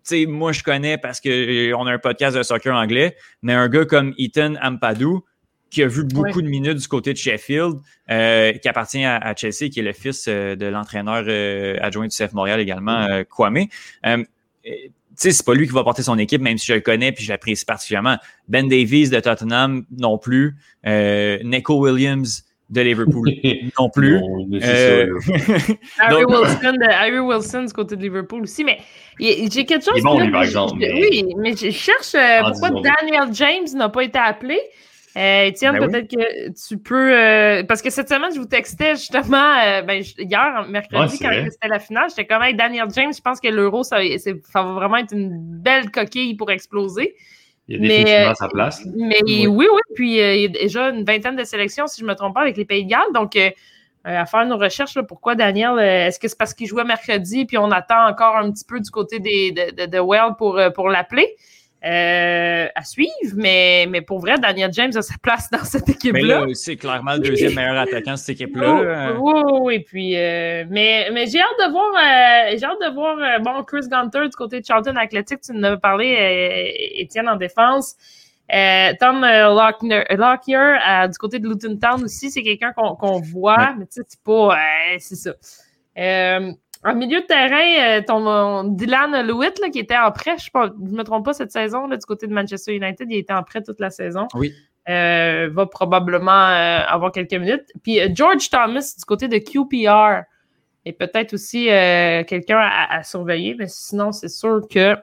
sais, 0.03 0.25
moi 0.25 0.51
je 0.51 0.63
connais 0.63 0.97
parce 0.97 1.19
qu'on 1.19 1.29
euh, 1.29 1.75
a 1.75 1.91
un 1.91 1.99
podcast 1.99 2.37
de 2.37 2.43
soccer 2.43 2.75
anglais, 2.75 3.15
mais 3.41 3.53
un 3.53 3.67
gars 3.69 3.85
comme 3.85 4.13
Ethan 4.17 4.55
Ampadou, 4.61 5.23
qui 5.71 5.81
a 5.81 5.87
vu 5.87 6.03
beaucoup 6.03 6.41
de 6.41 6.49
minutes 6.49 6.77
du 6.77 6.87
côté 6.87 7.13
de 7.13 7.17
Sheffield, 7.17 7.79
euh, 8.11 8.51
qui 8.53 8.67
appartient 8.67 9.03
à, 9.03 9.33
Chelsea, 9.35 9.69
qui 9.71 9.79
est 9.79 9.83
le 9.83 9.93
fils 9.93 10.25
euh, 10.27 10.55
de 10.55 10.65
l'entraîneur 10.65 11.23
euh, 11.27 11.77
adjoint 11.81 12.07
du 12.07 12.15
CF 12.15 12.33
Montréal 12.33 12.59
également, 12.59 13.05
euh, 13.05 13.23
Kwame. 13.23 13.67
tu 14.03 14.27
sais, 15.15 15.31
c'est 15.31 15.45
pas 15.45 15.53
lui 15.53 15.65
qui 15.65 15.73
va 15.73 15.83
porter 15.83 16.03
son 16.03 16.19
équipe, 16.19 16.41
même 16.41 16.57
si 16.57 16.67
je 16.67 16.73
le 16.73 16.81
connais 16.81 17.13
puis 17.13 17.23
je 17.23 17.31
l'apprécie 17.31 17.65
particulièrement. 17.65 18.17
Ben 18.49 18.67
Davies 18.67 19.09
de 19.09 19.19
Tottenham 19.21 19.85
non 19.97 20.17
plus. 20.17 20.57
Nico 20.85 21.79
Williams 21.79 22.43
de 22.69 22.81
Liverpool 22.81 23.29
non 23.79 23.89
plus. 23.89 24.15
Harry, 25.99 26.25
Wilson, 26.25 26.77
Harry 26.89 27.19
Wilson 27.19 27.63
du 27.65 27.73
côté 27.73 27.95
de 27.95 28.01
Liverpool 28.01 28.43
aussi, 28.43 28.65
mais 28.65 28.79
j'ai 29.19 29.65
quelque 29.65 29.85
chose. 29.85 30.01
Bon, 30.03 30.31
par 30.31 30.43
exemple, 30.43 30.79
Oui, 30.79 31.23
mais 31.37 31.55
je 31.55 31.69
cherche 31.69 32.15
pourquoi 32.43 32.81
Daniel 32.81 33.33
James 33.33 33.67
n'a 33.73 33.87
pas 33.87 34.03
été 34.03 34.19
appelé? 34.19 34.59
Euh, 35.17 35.45
Étienne, 35.45 35.77
ben 35.77 35.89
peut-être 35.89 36.09
que 36.09 36.67
tu 36.67 36.77
peux. 36.77 37.13
Euh, 37.13 37.63
parce 37.63 37.81
que 37.81 37.89
cette 37.89 38.07
semaine, 38.07 38.33
je 38.33 38.39
vous 38.39 38.45
textais 38.45 38.95
justement, 38.95 39.57
euh, 39.61 39.81
ben, 39.81 40.01
hier, 40.17 40.65
mercredi, 40.69 41.19
quand 41.19 41.31
c'était 41.49 41.67
la 41.67 41.79
finale, 41.79 42.09
j'étais 42.09 42.25
comme 42.25 42.41
avec 42.41 42.55
Daniel 42.55 42.87
James. 42.95 43.11
Je 43.13 43.21
pense 43.21 43.41
que 43.41 43.49
l'euro, 43.49 43.83
ça, 43.83 43.97
ça, 44.17 44.63
va 44.63 44.71
vraiment 44.71 44.97
être 44.97 45.13
une 45.13 45.37
belle 45.37 45.91
coquille 45.91 46.35
pour 46.35 46.49
exploser. 46.49 47.15
Il 47.67 47.75
y 47.75 47.77
a 47.77 47.87
définitivement 47.89 48.35
sa 48.35 48.47
place. 48.47 48.85
Mais 48.95 49.19
oui, 49.27 49.47
oui, 49.47 49.81
puis 49.95 50.17
il 50.17 50.41
y 50.41 50.45
a 50.45 50.47
déjà 50.47 50.89
une 50.89 51.03
vingtaine 51.03 51.35
de 51.35 51.43
sélections, 51.43 51.87
si 51.87 51.99
je 51.99 52.05
ne 52.05 52.09
me 52.09 52.15
trompe 52.15 52.33
pas, 52.33 52.41
avec 52.41 52.55
les 52.55 52.65
Pays 52.65 52.85
de 52.85 52.89
Galles. 52.89 53.01
Donc, 53.13 53.37
à 54.05 54.25
faire 54.25 54.45
nos 54.45 54.57
recherches, 54.57 54.95
là, 54.95 55.03
pourquoi 55.03 55.35
Daniel, 55.35 55.77
est-ce 55.79 56.19
que 56.19 56.29
c'est 56.29 56.37
parce 56.37 56.53
qu'il 56.53 56.67
jouait 56.67 56.85
mercredi, 56.85 57.45
puis 57.45 57.57
on 57.57 57.69
attend 57.71 58.07
encore 58.07 58.37
un 58.37 58.49
petit 58.49 58.65
peu 58.65 58.79
du 58.79 58.89
côté 58.89 59.19
des, 59.19 59.51
de, 59.51 59.75
de, 59.75 59.91
de 59.91 59.99
Well 59.99 60.35
pour, 60.37 60.59
pour 60.73 60.87
l'appeler? 60.87 61.35
Euh, 61.83 62.67
à 62.75 62.83
suivre, 62.83 63.33
mais, 63.35 63.87
mais 63.89 64.01
pour 64.01 64.19
vrai, 64.19 64.37
Daniel 64.37 64.71
James 64.71 64.91
a 64.95 65.01
sa 65.01 65.15
place 65.19 65.49
dans 65.49 65.63
cette 65.63 65.89
équipe-là. 65.89 66.45
c'est 66.53 66.75
clairement 66.75 67.13
le 67.13 67.21
deuxième 67.21 67.55
meilleur 67.55 67.75
attaquant 67.75 68.11
de 68.11 68.17
cette 68.17 68.39
équipe-là. 68.39 69.15
Oui, 69.17 69.33
oui, 69.33 69.59
oui, 69.61 69.79
puis, 69.79 70.15
euh, 70.15 70.63
mais, 70.69 71.09
mais 71.11 71.25
j'ai 71.25 71.39
hâte 71.39 71.57
de 71.57 71.71
voir, 71.71 71.89
euh, 71.95 72.55
j'ai 72.55 72.65
hâte 72.65 72.77
de 72.87 72.93
voir, 72.93 73.17
bon, 73.41 73.63
Chris 73.63 73.87
Gunter 73.89 74.29
du 74.29 74.35
côté 74.35 74.61
de 74.61 74.65
Charlton 74.65 74.95
Athletic, 74.95 75.41
tu 75.41 75.53
nous 75.53 75.63
avais 75.63 75.79
parlé, 75.79 76.71
Étienne 76.97 77.27
en 77.27 77.35
défense. 77.35 77.95
Tom 78.99 79.25
Lockyer 79.25 80.75
du 81.09 81.17
côté 81.17 81.39
de 81.39 81.49
Luton 81.49 81.79
Town 81.81 82.03
aussi, 82.03 82.29
c'est 82.29 82.43
quelqu'un 82.43 82.73
qu'on 82.73 83.21
voit, 83.21 83.73
mais 83.75 83.85
tu 83.85 83.93
sais, 83.93 84.01
c'est 84.07 84.23
pas, 84.23 84.55
c'est 84.99 85.15
ça. 85.15 85.31
En 86.83 86.95
milieu 86.95 87.21
de 87.21 87.25
terrain, 87.25 87.99
euh, 87.99 88.01
ton 88.01 88.63
Dylan 88.63 89.21
Lewitt, 89.25 89.59
là, 89.59 89.69
qui 89.69 89.79
était 89.79 89.97
en 89.97 90.11
prêt, 90.11 90.35
je 90.39 90.49
ne 90.57 90.97
me 90.97 91.03
trompe 91.03 91.25
pas 91.25 91.33
cette 91.33 91.51
saison, 91.51 91.85
là, 91.85 91.95
du 91.95 92.05
côté 92.05 92.25
de 92.25 92.33
Manchester 92.33 92.75
United, 92.75 93.07
il 93.09 93.17
était 93.17 93.33
en 93.33 93.43
prêt 93.43 93.61
toute 93.61 93.79
la 93.79 93.91
saison. 93.91 94.27
Oui. 94.33 94.53
Euh, 94.89 95.49
va 95.51 95.67
probablement 95.67 96.31
euh, 96.31 96.79
avoir 96.87 97.11
quelques 97.11 97.33
minutes. 97.33 97.71
Puis 97.83 97.99
George 98.15 98.49
Thomas 98.49 98.95
du 98.97 99.05
côté 99.05 99.27
de 99.27 99.37
QPR 99.37 100.23
est 100.85 100.93
peut-être 100.93 101.33
aussi 101.33 101.65
quelqu'un 101.65 102.59
à, 102.59 103.03
surveiller, 103.03 103.53
mais 103.53 103.67
sinon, 103.67 104.11
c'est 104.11 104.29
sûr 104.29 104.61
que 104.67 104.95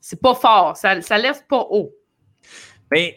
c'est 0.00 0.20
pas 0.20 0.34
fort. 0.34 0.76
Ça, 0.76 1.00
ça 1.00 1.16
lève 1.16 1.46
pas 1.48 1.66
haut. 1.70 1.94
Ben, 2.90 3.10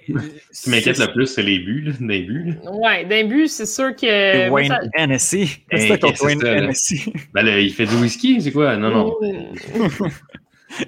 Ce 0.51 0.63
qui 0.63 0.69
m'inquiète 0.69 0.99
le 0.99 1.12
plus, 1.13 1.25
c'est 1.27 1.41
les 1.43 1.59
buts, 1.59 1.81
là, 1.81 1.91
des 1.99 2.21
buts. 2.21 2.55
là. 2.63 2.71
Ouais, 2.71 3.05
d'un 3.05 3.25
but, 3.27 3.47
c'est 3.47 3.65
sûr 3.65 3.95
que. 3.95 4.49
Wayne 4.49 4.67
ça- 4.67 4.81
Hennessy. 4.95 5.63
Qu'est-ce 5.69 5.93
que 5.93 5.99
contre 5.99 6.23
Wayne? 6.25 6.45
Hennessy? 6.45 7.12
Ben 7.33 7.43
là, 7.43 7.59
il 7.59 7.73
fait 7.73 7.86
du 7.86 7.95
whisky, 7.95 8.41
c'est 8.41 8.51
quoi? 8.51 8.75
Non, 8.77 8.89
non. 8.91 9.15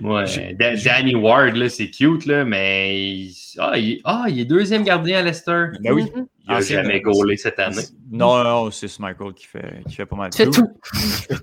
Ouais. 0.01 0.25
Da- 0.59 0.75
Danny 0.75 1.13
Ward, 1.15 1.55
là, 1.55 1.69
c'est 1.69 1.89
cute, 1.91 2.25
là, 2.25 2.43
mais 2.43 2.99
il... 3.17 3.35
Ah, 3.59 3.77
il... 3.77 4.01
ah, 4.03 4.25
il 4.27 4.39
est 4.39 4.45
deuxième 4.45 4.83
gardien 4.83 5.19
à 5.19 5.21
Leicester. 5.21 5.65
Ben 5.81 5.93
oui. 5.93 6.03
Mhm. 6.15 6.25
Il 6.47 6.51
a 6.51 6.55
Ah, 6.57 6.61
c'est 6.61 6.73
jamais 6.75 7.01
gaulé 7.01 7.37
cette 7.37 7.57
année. 7.59 7.81
Non, 8.11 8.43
non, 8.43 8.71
c'est 8.71 8.99
Michael 8.99 9.33
qui 9.33 9.45
fait, 9.47 9.81
qui 9.87 9.95
fait 9.95 10.05
pas 10.05 10.15
mal 10.15 10.29
de 10.31 10.35
fais 10.35 10.45
tout. 10.45 10.67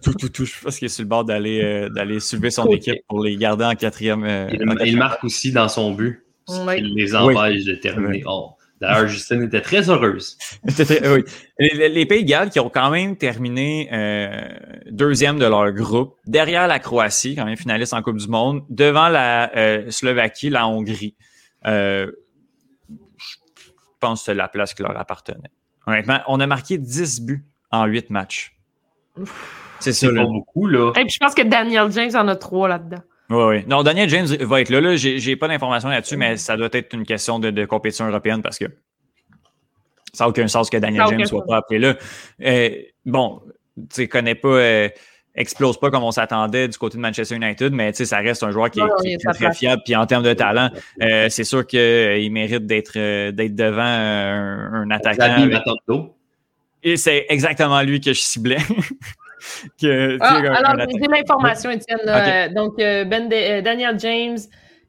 tout, 0.02 0.14
tout, 0.14 0.28
tout. 0.28 0.44
Je 0.44 0.52
pense 0.60 0.78
qu'il 0.78 0.86
est 0.86 0.88
sur 0.88 1.02
le 1.02 1.08
bord 1.08 1.24
d'aller 1.24 1.60
euh, 1.62 1.88
d'aller 1.88 2.20
soulever 2.20 2.50
son 2.50 2.66
équipe 2.68 3.00
pour 3.08 3.22
les 3.22 3.36
garder 3.36 3.64
en 3.64 3.74
quatrième. 3.74 4.22
euh, 4.24 4.48
Il, 4.52 4.60
en 4.62 4.62
il 4.62 4.68
quatrième. 4.76 4.98
marque 4.98 5.24
aussi 5.24 5.50
dans 5.52 5.68
son 5.68 5.92
but. 5.92 6.24
Ce 6.48 6.76
qui 6.76 6.82
les 6.82 7.14
empêche 7.14 7.64
de 7.64 7.74
terminer. 7.74 8.22
Oh. 8.26 8.52
D'ailleurs, 8.82 9.06
Justine 9.06 9.44
était 9.44 9.60
très 9.60 9.88
heureuse. 9.88 10.36
Oui. 10.66 11.24
Les, 11.58 12.04
Pays 12.04 12.24
de 12.24 12.28
Galles 12.28 12.50
qui 12.50 12.58
ont 12.58 12.68
quand 12.68 12.90
même 12.90 13.16
terminé 13.16 13.88
euh, 13.92 14.48
deuxième 14.90 15.38
de 15.38 15.46
leur 15.46 15.70
groupe, 15.70 16.16
derrière 16.26 16.66
la 16.66 16.80
Croatie, 16.80 17.36
quand 17.36 17.44
même 17.44 17.56
finaliste 17.56 17.94
en 17.94 18.02
Coupe 18.02 18.16
du 18.16 18.26
Monde, 18.26 18.64
devant 18.68 19.08
la 19.08 19.56
euh, 19.56 19.88
Slovaquie, 19.90 20.50
la 20.50 20.66
Hongrie. 20.66 21.14
Euh, 21.64 22.10
je 22.88 23.36
pense 24.00 24.20
que 24.20 24.24
c'est 24.26 24.34
la 24.34 24.48
place 24.48 24.74
qui 24.74 24.82
leur 24.82 24.98
appartenait. 24.98 25.52
Honnêtement, 25.86 26.18
on 26.26 26.40
a 26.40 26.46
marqué 26.48 26.76
10 26.76 27.22
buts 27.22 27.44
en 27.70 27.84
8 27.84 28.10
matchs. 28.10 28.56
C'est 29.78 29.92
ça, 29.92 30.08
C'est 30.08 30.12
là. 30.12 30.22
pas 30.22 30.28
beaucoup, 30.28 30.66
là. 30.66 30.90
Et 30.96 31.02
puis 31.04 31.10
je 31.10 31.18
pense 31.18 31.34
que 31.34 31.42
Daniel 31.42 31.90
James 31.92 32.16
en 32.16 32.26
a 32.26 32.34
trois 32.34 32.68
là-dedans. 32.68 33.02
Oui, 33.32 33.44
oui. 33.44 33.64
Non, 33.66 33.82
Daniel 33.82 34.08
James 34.08 34.26
va 34.26 34.60
être 34.60 34.70
là. 34.70 34.80
là. 34.80 34.96
J'ai, 34.96 35.36
pas 35.36 35.48
d'informations 35.48 35.88
là-dessus, 35.88 36.16
mais 36.16 36.36
ça 36.36 36.56
doit 36.56 36.68
être 36.72 36.94
une 36.94 37.04
question 37.04 37.38
de, 37.38 37.50
de 37.50 37.64
compétition 37.64 38.06
européenne 38.08 38.42
parce 38.42 38.58
que 38.58 38.66
ça 40.12 40.24
n'a 40.24 40.28
aucun 40.28 40.48
sens 40.48 40.68
que 40.68 40.76
Daniel 40.76 41.04
James 41.08 41.20
aucun 41.20 41.26
soit 41.26 41.46
pas 41.46 41.56
appelé 41.56 41.78
là. 41.78 41.96
Euh, 42.42 42.70
bon, 43.06 43.40
tu 43.76 43.84
sais, 43.90 44.08
connaît 44.08 44.34
pas, 44.34 44.48
euh, 44.48 44.88
explose 45.34 45.78
pas 45.78 45.90
comme 45.90 46.04
on 46.04 46.10
s'attendait 46.10 46.68
du 46.68 46.76
côté 46.76 46.96
de 46.96 47.02
Manchester 47.02 47.36
United, 47.36 47.72
mais 47.72 47.92
tu 47.92 47.98
sais, 47.98 48.04
ça 48.04 48.18
reste 48.18 48.42
un 48.42 48.50
joueur 48.50 48.70
qui 48.70 48.80
est, 48.80 48.82
Non, 48.82 48.94
qui 49.02 49.16
très, 49.16 49.38
place. 49.38 49.58
fiable. 49.58 49.82
Puis 49.84 49.96
en 49.96 50.06
termes 50.06 50.24
de 50.24 50.34
talent, 50.34 50.70
euh, 51.00 51.28
c'est 51.30 51.44
sûr 51.44 51.66
qu'il 51.66 52.30
mérite 52.30 52.66
d'être, 52.66 52.92
euh, 52.96 53.32
devant 53.32 53.80
euh, 53.82 54.68
un, 54.72 54.82
un 54.82 54.90
attaquant. 54.90 55.22
Avec-. 55.22 55.62
Et 56.82 56.96
c'est 56.96 57.26
exactement 57.28 57.80
lui 57.82 58.00
que 58.00 58.12
je 58.12 58.20
ciblais. 58.20 58.58
que, 59.80 60.18
Ah, 60.20 60.36
alors, 60.56 60.86
j'ai 60.90 61.06
l'information, 61.08 61.70
Étienne. 61.70 61.98
Euh, 62.06 62.48
Donc, 62.48 62.78
euh, 62.78 63.04
ben 63.04 63.28
euh, 63.32 63.60
Daniel 63.62 63.98
James, 63.98 64.38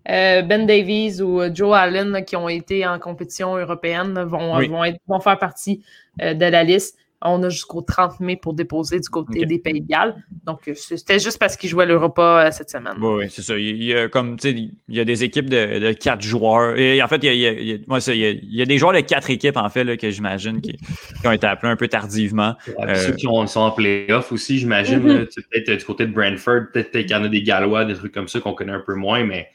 Ben 0.06 0.66
Davies 0.66 1.22
ou 1.22 1.42
Joe 1.54 1.76
Allen 1.76 2.24
qui 2.26 2.36
ont 2.36 2.50
été 2.50 2.86
en 2.86 3.00
compétition 3.00 3.56
européenne 3.56 4.22
vont, 4.24 4.58
Oui. 4.58 4.68
vont, 4.68 4.84
être- 4.84 5.00
vont 5.08 5.20
faire 5.22 5.40
partie 5.40 5.84
de 6.20 6.46
la 6.46 6.64
liste. 6.64 6.98
On 7.26 7.42
a 7.44 7.50
jusqu'au 7.50 7.82
30 7.82 8.20
mai 8.20 8.36
pour 8.36 8.54
déposer 8.54 9.00
du 9.00 9.08
côté 9.10 9.46
des 9.46 9.58
Pays 9.60 9.82
de 9.82 9.88
Galles. 9.88 10.16
Donc, 10.46 10.68
euh, 10.68 10.74
c'était 10.76 11.20
juste 11.20 11.40
parce 11.40 11.56
qu'ils 11.56 11.70
jouaient 11.70 11.86
l'Europa 11.86 12.46
euh, 12.48 12.52
cette 12.52 12.70
semaine. 12.70 12.96
Oui, 13.00 13.14
oui, 13.24 13.26
c'est 13.30 13.42
ça. 13.42 13.58
Il 13.58 13.82
y 13.84 13.94
a 13.96 14.10
comme 14.10 14.38
tu 14.38 14.50
sais, 14.50 14.56
il 14.56 14.96
y 14.96 15.00
a 15.00 15.06
des 15.06 15.24
équipes 15.24 15.50
de, 15.50 15.80
de 15.80 15.92
quatre 15.94 16.22
joueurs. 16.22 16.78
Et 16.78 17.02
en 17.02 17.08
fait, 17.08 17.18
il 17.24 17.26
y 17.26 17.30
a, 17.30 17.34
il 17.34 17.40
y 17.40 17.48
a- 17.48 17.52
il 17.54 17.68
y 17.68 17.74
a- 17.74 17.78
moi, 17.88 18.02
ça, 18.02 18.14
il 18.14 18.20
y 18.20 18.26
a, 18.26 18.30
il 18.32 18.56
y 18.56 18.62
a 18.62 18.66
des 18.66 18.78
joueurs 18.78 18.94
de 18.94 19.00
quatre 19.00 19.30
équipes, 19.30 19.58
en 19.58 19.70
fait, 19.70 19.84
là, 19.84 19.96
que 19.96 20.10
j'imagine 20.10 20.60
qui, 20.62 20.74
qui 20.74 21.28
ont 21.28 21.32
été 21.32 21.48
appelés 21.48 21.72
un 21.72 21.76
peu 21.78 21.88
tardivement. 21.88 22.56
Euh, 22.80 22.96
Ceux 22.96 23.14
qui 23.14 23.28
ont- 23.28 23.48
sont 23.48 23.62
en 23.62 23.72
playoff 23.72 24.32
aussi, 24.32 24.60
j'imagine. 24.60 25.00
Mhm. 25.00 25.28
Peut-être 25.52 25.80
du 25.80 25.86
côté 25.86 26.06
de 26.06 26.12
Brentford, 26.12 26.64
peut-être 26.74 26.92
qu'il 26.92 27.10
y 27.10 27.16
en 27.16 27.24
a 27.24 27.30
des 27.30 27.42
Gallois, 27.44 27.86
des 27.86 27.94
trucs 27.96 28.14
comme 28.14 28.28
ça 28.28 28.40
qu'on 28.42 28.54
connaît 28.54 28.74
un 28.74 28.84
peu 28.86 28.96
moins, 28.96 29.24
mais 29.24 29.48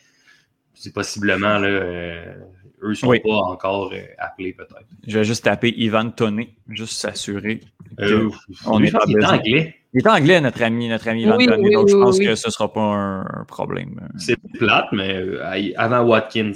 c'est 0.75 0.95
possiblement, 0.95 1.59
là, 1.59 1.67
euh, 1.69 2.35
eux 2.83 2.95
sont 2.95 3.09
Oui. 3.09 3.21
pas 3.21 3.35
encore 3.35 3.91
euh, 3.93 4.01
appelés, 4.19 4.53
peut-être. 4.53 4.85
Je 5.07 5.19
vais 5.19 5.25
juste 5.25 5.45
taper 5.45 5.73
Ivan 5.77 6.11
Toney, 6.11 6.55
juste 6.69 6.95
s'assurer. 6.95 7.61
Euh, 8.01 8.29
on 8.67 8.79
lui, 8.79 8.89
est 8.89 9.25
anglais. 9.25 9.75
Il 9.95 10.01
est 10.03 10.07
anglais, 10.09 10.41
notre 10.41 10.63
ami, 10.63 10.89
notre 10.89 11.09
ami 11.09 11.23
Ivan 11.23 11.37
Oui, 11.37 11.47
donc 11.47 11.89
je 11.89 11.95
oui, 11.97 12.03
pense 12.03 12.19
oui. 12.19 12.27
que 12.27 12.35
ce 12.35 12.51
sera 12.51 12.73
pas 12.73 12.81
un, 12.81 13.45
problème. 13.47 14.01
C'est 14.19 14.37
plate, 14.59 14.87
mais 14.93 15.15
euh, 15.15 15.73
avant 15.77 16.03
Watkins. 16.03 16.53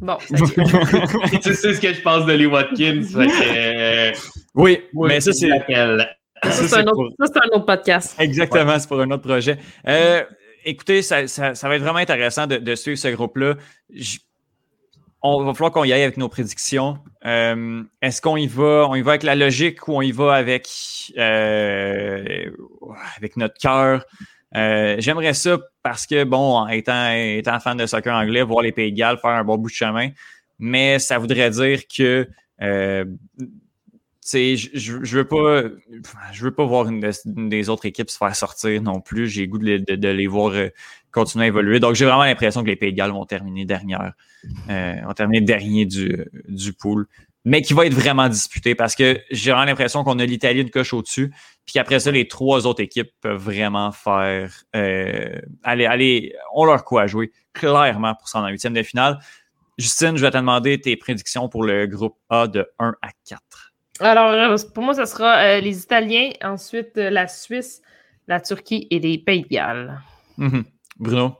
Bon, 0.00 0.16
tu 0.28 1.54
sais 1.54 1.74
ce 1.74 1.80
que 1.80 1.94
je 1.94 2.00
pense 2.02 2.26
de 2.26 2.32
Lee 2.32 2.46
Watkins. 2.46 3.02
fait 3.02 3.26
que, 3.26 4.10
euh, 4.10 4.12
oui, 4.54 4.80
mais 4.92 5.20
ça, 5.20 5.32
c'est. 5.32 5.48
Ça, 5.48 6.50
c'est 6.52 6.74
un, 6.76 6.82
autre- 6.82 6.92
pour- 6.94 7.10
ça, 7.18 7.32
c'est 7.32 7.38
un 7.38 7.56
autre 7.56 7.64
podcast. 7.64 8.16
Exactement, 8.20 8.78
c'est 8.78 8.88
pour 8.88 9.00
un 9.00 9.10
autre 9.10 9.22
projet. 9.26 9.56
Euh, 9.88 10.22
écoutez, 10.64 11.00
ça, 11.00 11.26
ça- 11.26 11.54
ça 11.54 11.68
va 11.68 11.76
être 11.76 11.82
vraiment 11.82 12.00
intéressant 12.00 12.46
de, 12.46 12.56
de 12.58 12.74
suivre 12.74 12.98
ce 12.98 13.08
groupe-là. 13.08 13.54
On 15.26 15.42
va 15.42 15.54
falloir 15.54 15.72
qu'on 15.72 15.84
y 15.84 15.92
aille 15.94 16.02
avec 16.02 16.18
nos 16.18 16.28
prédictions. 16.28 16.98
Euh, 17.24 17.82
Est-ce 18.02 18.20
qu'on 18.20 18.36
y 18.36 18.46
va, 18.46 18.86
on 18.90 18.94
y 18.94 19.00
va 19.00 19.12
avec 19.12 19.22
la 19.22 19.34
logique 19.34 19.88
ou 19.88 19.94
on 19.94 20.02
y 20.02 20.12
va 20.12 20.34
avec, 20.34 20.68
euh, 21.16 22.50
avec 23.16 23.38
notre 23.38 23.54
cœur? 23.58 24.04
Euh, 24.54 24.96
J'aimerais 24.98 25.32
ça 25.32 25.56
parce 25.82 26.06
que, 26.06 26.24
bon, 26.24 26.56
en 26.58 26.68
étant, 26.68 27.10
étant 27.10 27.58
fan 27.58 27.78
de 27.78 27.86
soccer 27.86 28.14
anglais, 28.14 28.42
voir 28.42 28.60
les 28.60 28.72
Pays 28.72 28.92
de 28.92 28.98
Galles 28.98 29.16
faire 29.16 29.30
un 29.30 29.44
bon 29.44 29.56
bout 29.56 29.70
de 29.70 29.74
chemin, 29.74 30.10
mais 30.58 30.98
ça 30.98 31.16
voudrait 31.16 31.48
dire 31.48 31.80
que 31.88 32.28
euh, 32.60 33.06
je, 34.32 34.68
je, 35.02 35.16
veux 35.18 35.26
pas, 35.28 35.62
je 36.32 36.44
veux 36.44 36.54
pas 36.54 36.64
voir 36.64 36.88
une, 36.88 37.00
des- 37.00 37.10
une 37.26 37.48
des 37.48 37.68
autres 37.68 37.86
équipes 37.86 38.10
se 38.10 38.16
faire 38.16 38.34
sortir 38.34 38.80
non 38.82 39.00
plus. 39.00 39.28
J'ai 39.28 39.46
goût 39.46 39.58
de, 39.58 39.64
les- 39.64 39.78
de- 39.80 39.96
de 39.96 40.08
les 40.08 40.26
voir 40.26 40.52
euh, 40.54 40.68
continuer 41.12 41.44
à 41.44 41.48
évoluer. 41.48 41.78
Donc, 41.80 41.94
j'ai 41.94 42.04
vraiment 42.06 42.24
l'impression 42.24 42.62
que 42.62 42.68
les 42.68 42.76
Pays 42.76 42.92
de 42.92 42.96
Galles 42.96 43.10
vont 43.12 43.26
terminer 43.26 43.64
dernière, 43.64 44.14
euh, 44.70 44.94
vont 45.04 45.12
terminer 45.12 45.40
dernier 45.42 45.84
du, 45.86 46.24
du 46.48 46.72
pool, 46.72 47.06
mais 47.44 47.60
qui 47.60 47.74
va 47.74 47.84
être 47.86 47.92
vraiment 47.94 48.28
disputé 48.28 48.74
parce 48.74 48.94
que 48.96 49.20
j'ai 49.30 49.50
vraiment 49.52 49.66
l'impression 49.66 50.02
qu'on 50.04 50.18
a 50.18 50.24
l'Italie 50.24 50.62
une 50.62 50.70
coche 50.70 50.94
au-dessus, 50.94 51.28
puis 51.66 51.74
qu'après 51.74 52.00
ça, 52.00 52.10
les 52.10 52.26
trois 52.26 52.66
autres 52.66 52.82
équipes 52.82 53.10
peuvent 53.20 53.40
vraiment 53.42 53.92
faire, 53.92 54.50
euh, 54.74 55.38
aller, 55.62 55.84
aller, 55.84 56.34
ont 56.54 56.64
leur 56.64 56.84
quoi 56.84 57.02
à 57.02 57.06
jouer 57.06 57.30
clairement 57.52 58.14
pour 58.14 58.28
s'en 58.28 58.42
en 58.44 58.48
huitième 58.48 58.72
de 58.74 58.82
finale. 58.82 59.18
Justine, 59.76 60.16
je 60.16 60.22
vais 60.22 60.30
te 60.30 60.36
demander 60.38 60.80
tes 60.80 60.96
prédictions 60.96 61.48
pour 61.50 61.64
le 61.64 61.86
groupe 61.86 62.16
A 62.30 62.46
de 62.48 62.66
1 62.78 62.94
à 63.02 63.08
4. 63.28 63.73
Alors, 64.00 64.30
euh, 64.30 64.56
pour 64.74 64.82
moi, 64.82 64.94
ce 64.94 65.04
sera 65.04 65.38
euh, 65.38 65.60
les 65.60 65.82
Italiens, 65.82 66.30
ensuite 66.42 66.96
euh, 66.96 67.10
la 67.10 67.28
Suisse, 67.28 67.80
la 68.26 68.40
Turquie 68.40 68.86
et 68.90 68.98
les 68.98 69.18
Pays 69.18 69.42
de 69.42 69.48
Galles. 69.48 70.00
Mhm. 70.36 70.64
Bruno? 70.98 71.36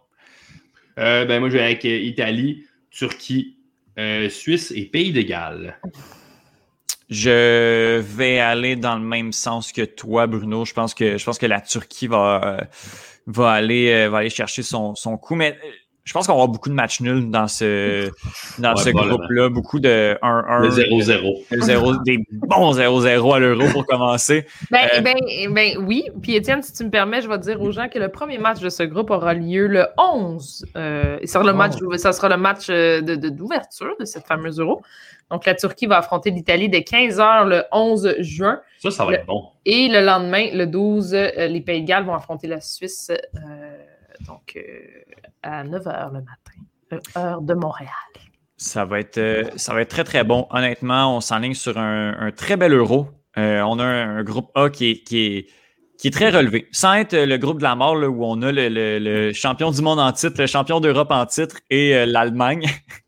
Euh, 0.99 1.25
ben, 1.25 1.41
moi, 1.41 1.49
je 1.49 1.57
vais 1.57 1.65
avec 1.65 1.85
euh, 1.85 1.99
Italie, 1.99 2.65
Turquie, 2.91 3.59
euh, 3.99 4.29
Suisse 4.29 4.73
et 4.75 4.85
Pays 4.87 5.13
de 5.13 5.23
Galles. 5.23 5.79
Je 7.11 7.99
vais 8.01 8.39
aller 8.39 8.77
dans 8.77 8.97
le 8.97 9.05
même 9.05 9.33
sens 9.33 9.73
que 9.73 9.83
toi, 9.83 10.27
Bruno. 10.27 10.65
Je 10.65 10.73
pense 10.73 10.95
que 10.95 11.19
je 11.19 11.25
pense 11.25 11.39
que 11.39 11.47
la 11.47 11.61
Turquie 11.61 12.07
va, 12.07 12.41
euh, 12.45 12.65
va, 13.27 13.51
aller, 13.51 13.91
euh, 13.93 14.09
va 14.09 14.19
aller 14.19 14.31
chercher 14.31 14.63
son, 14.63 14.95
son 14.95 15.19
coup. 15.19 15.35
Mais 15.35 15.59
euh, 15.63 15.69
je 16.05 16.13
pense 16.13 16.27
qu'on 16.27 16.33
va 16.35 16.43
avoir 16.43 16.49
beaucoup 16.49 16.69
de 16.69 16.75
matchs 16.75 17.01
nuls 17.01 17.31
dans 17.31 17.49
ce, 17.49 18.11
dans 18.59 18.75
Ouais, 18.75 18.83
ce 18.83 18.91
groupe-là. 18.91 19.49
Beaucoup 19.49 19.81
de 19.81 20.19
1-1. 20.23 20.61
Le 20.63 20.69
0-0. 20.69 21.45
de 21.51 21.61
0, 21.61 21.93
des 22.05 22.19
bons 22.31 22.73
0-0 22.79 23.35
à 23.35 23.39
l'euro 23.39 23.67
pour 23.73 23.87
commencer. 23.87 24.47
Ben, 24.71 24.87
Euh, 24.97 25.01
ben, 25.01 25.15
ben 25.51 25.79
oui. 25.87 26.05
Puis 26.23 26.35
Étienne, 26.37 26.63
si 26.63 26.73
tu 26.75 26.85
me 26.85 26.91
permets, 26.91 27.23
je 27.23 27.29
vais 27.29 27.39
dire 27.39 27.61
aux 27.63 27.73
gens 27.73 27.89
que 27.89 27.99
le 27.99 28.09
premier 28.11 28.37
match 28.39 28.61
de 28.61 28.69
ce 28.69 28.83
groupe 28.83 29.11
aura 29.11 29.33
lieu 29.35 29.67
le 29.67 29.87
11. 29.99 30.67
Euh, 30.77 31.17
et 31.23 31.27
sera 31.27 31.43
le 31.43 31.53
Oh. 31.53 31.55
match, 31.57 31.73
ça 31.97 32.13
sera 32.13 32.29
le 32.29 32.37
match 32.37 32.67
euh, 32.69 33.01
de- 33.01 33.15
de- 33.17 33.31
d'ouverture 33.31 33.95
de, 33.99 34.05
cette 34.05 34.27
fameuse 34.27 34.61
euro. 34.61 34.83
Donc, 35.31 35.47
la 35.47 35.55
Turquie 35.55 35.87
va 35.87 35.97
affronter 35.99 36.31
l'Italie 36.31 36.69
dès 36.69 36.83
15h 36.83 37.47
le 37.49 37.63
11 37.73 38.15
juin. 38.19 38.61
Ça, 38.79 38.91
ça 38.91 39.07
va 39.07 39.13
Le- 39.13 39.17
être 39.17 39.27
bon. 39.27 39.43
Et 39.65 39.89
le 39.89 40.05
lendemain, 40.05 40.49
le 40.53 40.67
12, 40.67 41.15
euh, 41.15 41.47
les 41.47 41.63
Pays 41.63 41.81
de 41.81 41.87
Galles 41.89 42.05
vont 42.05 42.15
affronter 42.15 42.47
la 42.47 42.61
Suisse. 42.61 43.11
euh, 43.11 43.39
donc, 44.27 44.57
euh, 44.57 44.61
à 45.43 45.65
9h 45.65 46.13
le 46.13 46.21
matin, 46.21 46.53
euh, 46.93 46.99
heure 47.17 47.43
de 47.43 47.55
Montréal. 47.55 47.91
Ça 48.57 48.85
va 48.85 49.01
être, 49.01 49.19
euh, 49.19 49.45
ça 49.57 49.75
va 49.75 49.83
être 49.83 49.91
très, 49.91 50.05
très 50.05 50.25
bon. 50.25 50.47
Honnêtement, 50.51 51.17
on 51.17 51.21
s'enligne 51.21 51.55
sur 51.55 51.79
un, 51.79 52.31
très 52.37 52.57
bel 52.57 52.73
euro. 52.73 53.09
On 53.37 53.79
a 53.79 53.85
un, 53.85 54.23
groupe 54.23 54.51
A 54.55 54.71
qui 54.71 54.91
est, 54.91 55.03
qui, 55.03 55.19
est, 55.27 55.47
qui 55.99 56.09
est 56.09 56.13
très 56.13 56.31
relevé. 56.31 56.69
Sans 56.71 56.95
être 56.95 57.17
le 57.17 57.37
groupe 57.37 57.59
de 57.59 57.65
la 57.65 57.75
mort, 57.75 57.97
là, 57.97 58.09
où 58.09 58.25
on 58.25 58.41
a 58.43 58.53
le, 58.53 58.69
le- 58.69 59.33
champion 59.33 59.71
du 59.71 59.83
monde 59.83 59.99
en 59.99 60.13
titre, 60.13 60.41
le 60.41 60.47
champion 60.47 60.81
d'Europe 60.81 61.11
en 61.11 61.27
titre 61.27 61.57
et 61.69 62.07
l'Allemagne. 62.07 62.67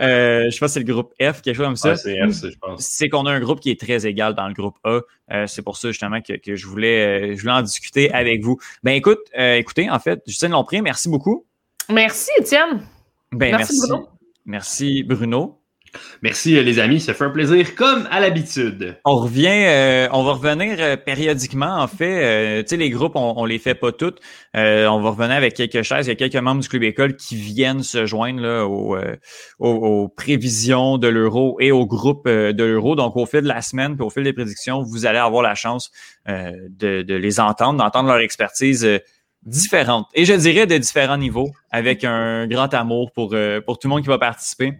Euh, 0.00 0.44
je 0.46 0.50
sais 0.50 0.58
pas 0.58 0.68
si 0.68 0.74
c'est 0.74 0.80
le 0.80 0.92
groupe 0.92 1.12
F, 1.20 1.42
quelque 1.42 1.54
chose 1.54 1.66
comme 1.66 1.76
ça. 1.76 1.90
Ouais, 1.90 1.96
c'est 1.96 2.16
FC, 2.16 2.50
je 2.50 2.58
pense. 2.58 2.82
c'est 2.84 3.08
qu'on 3.08 3.26
a 3.26 3.32
un 3.32 3.40
groupe 3.40 3.60
qui 3.60 3.70
est 3.70 3.80
très 3.80 4.06
égal 4.06 4.34
dans 4.34 4.48
le 4.48 4.54
groupe 4.54 4.76
A. 4.84 5.00
Euh, 5.32 5.46
c'est 5.46 5.62
pour 5.62 5.76
ça 5.76 5.88
justement 5.88 6.20
que, 6.20 6.34
que 6.34 6.54
je, 6.56 6.66
voulais, 6.66 7.32
euh, 7.32 7.36
je 7.36 7.40
voulais 7.40 7.52
en 7.52 7.62
discuter 7.62 8.12
avec 8.12 8.42
vous. 8.42 8.58
Ben 8.82 8.92
écoute, 8.92 9.20
euh, 9.38 9.54
écoutez, 9.54 9.90
en 9.90 9.98
fait, 9.98 10.22
Justine 10.26 10.50
Lompré, 10.50 10.80
merci 10.82 11.08
beaucoup. 11.08 11.46
Merci, 11.88 12.30
Étienne. 12.38 12.86
Ben, 13.32 13.56
Merci, 13.56 13.74
merci, 13.74 13.88
Bruno. 13.88 14.08
Merci 14.44 15.02
Bruno. 15.02 15.55
Merci 16.22 16.62
les 16.62 16.78
amis, 16.78 17.00
ça 17.00 17.14
fait 17.14 17.24
un 17.24 17.30
plaisir 17.30 17.74
comme 17.74 18.06
à 18.10 18.20
l'habitude. 18.20 18.96
On 19.04 19.16
revient, 19.16 20.08
on 20.12 20.24
va 20.24 20.32
revenir 20.32 21.02
périodiquement 21.04 21.80
en 21.80 21.86
fait. 21.86 22.62
tu 22.64 22.70
sais 22.70 22.76
les 22.76 22.90
groupes 22.90 23.16
on, 23.16 23.34
on 23.36 23.44
les 23.44 23.58
fait 23.58 23.74
pas 23.74 23.92
toutes. 23.92 24.20
on 24.54 25.00
va 25.00 25.10
revenir 25.10 25.36
avec 25.36 25.54
quelques 25.54 25.82
chaises. 25.82 26.06
Il 26.06 26.10
y 26.10 26.12
a 26.12 26.16
quelques 26.16 26.36
membres 26.36 26.62
du 26.62 26.68
club 26.68 26.82
école 26.82 27.16
qui 27.16 27.36
viennent 27.36 27.82
se 27.82 28.06
joindre 28.06 28.40
là, 28.40 28.66
aux, 28.66 30.08
prévisions 30.08 30.98
de 30.98 31.08
l'euro 31.08 31.56
et 31.60 31.72
au 31.72 31.86
groupe 31.86 32.28
de 32.28 32.64
l'euro. 32.64 32.96
Donc 32.96 33.16
au 33.16 33.26
fil 33.26 33.42
de 33.42 33.48
la 33.48 33.62
semaine, 33.62 33.96
puis 33.96 34.04
au 34.04 34.10
fil 34.10 34.22
des 34.22 34.32
prédictions, 34.32 34.82
vous 34.82 35.06
allez 35.06 35.18
avoir 35.18 35.42
la 35.42 35.54
chance 35.54 35.90
de, 36.26 37.02
de, 37.02 37.14
les 37.14 37.40
entendre, 37.40 37.78
d'entendre 37.78 38.08
leur 38.08 38.18
expertise 38.18 38.86
différentes. 39.46 40.08
Et 40.14 40.24
je 40.24 40.34
dirais 40.34 40.66
de 40.66 40.76
différents 40.76 41.16
niveaux, 41.16 41.50
avec 41.70 42.04
un 42.04 42.46
grand 42.46 42.72
amour 42.74 43.12
pour, 43.12 43.32
euh, 43.32 43.60
pour 43.60 43.78
tout 43.78 43.88
le 43.88 43.94
monde 43.94 44.02
qui 44.02 44.08
va 44.08 44.18
participer. 44.18 44.74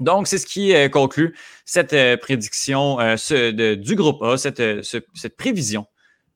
Donc, 0.00 0.26
c'est 0.26 0.38
ce 0.38 0.46
qui 0.46 0.74
euh, 0.74 0.88
conclut 0.88 1.36
cette 1.64 1.92
euh, 1.92 2.16
prédiction 2.16 2.98
ce, 3.16 3.74
du 3.74 3.94
groupe 3.94 4.22
A, 4.22 4.36
cette, 4.36 4.62
cette 4.82 5.36
prévision 5.36 5.86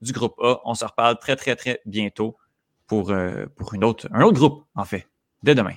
du 0.01 0.13
groupe 0.13 0.35
A. 0.43 0.61
On 0.65 0.75
se 0.75 0.85
reparle 0.85 1.19
très, 1.19 1.37
très, 1.37 1.57
très 1.57 1.81
bientôt 1.87 2.37
pour, 2.87 3.13
pour 3.57 3.75
une 3.75 3.85
autre, 3.85 4.09
un 4.13 4.23
autre 4.23 4.39
groupe, 4.39 4.65
en 4.75 4.85
fait, 4.85 5.09
dès 5.43 5.55
demain. 5.55 5.75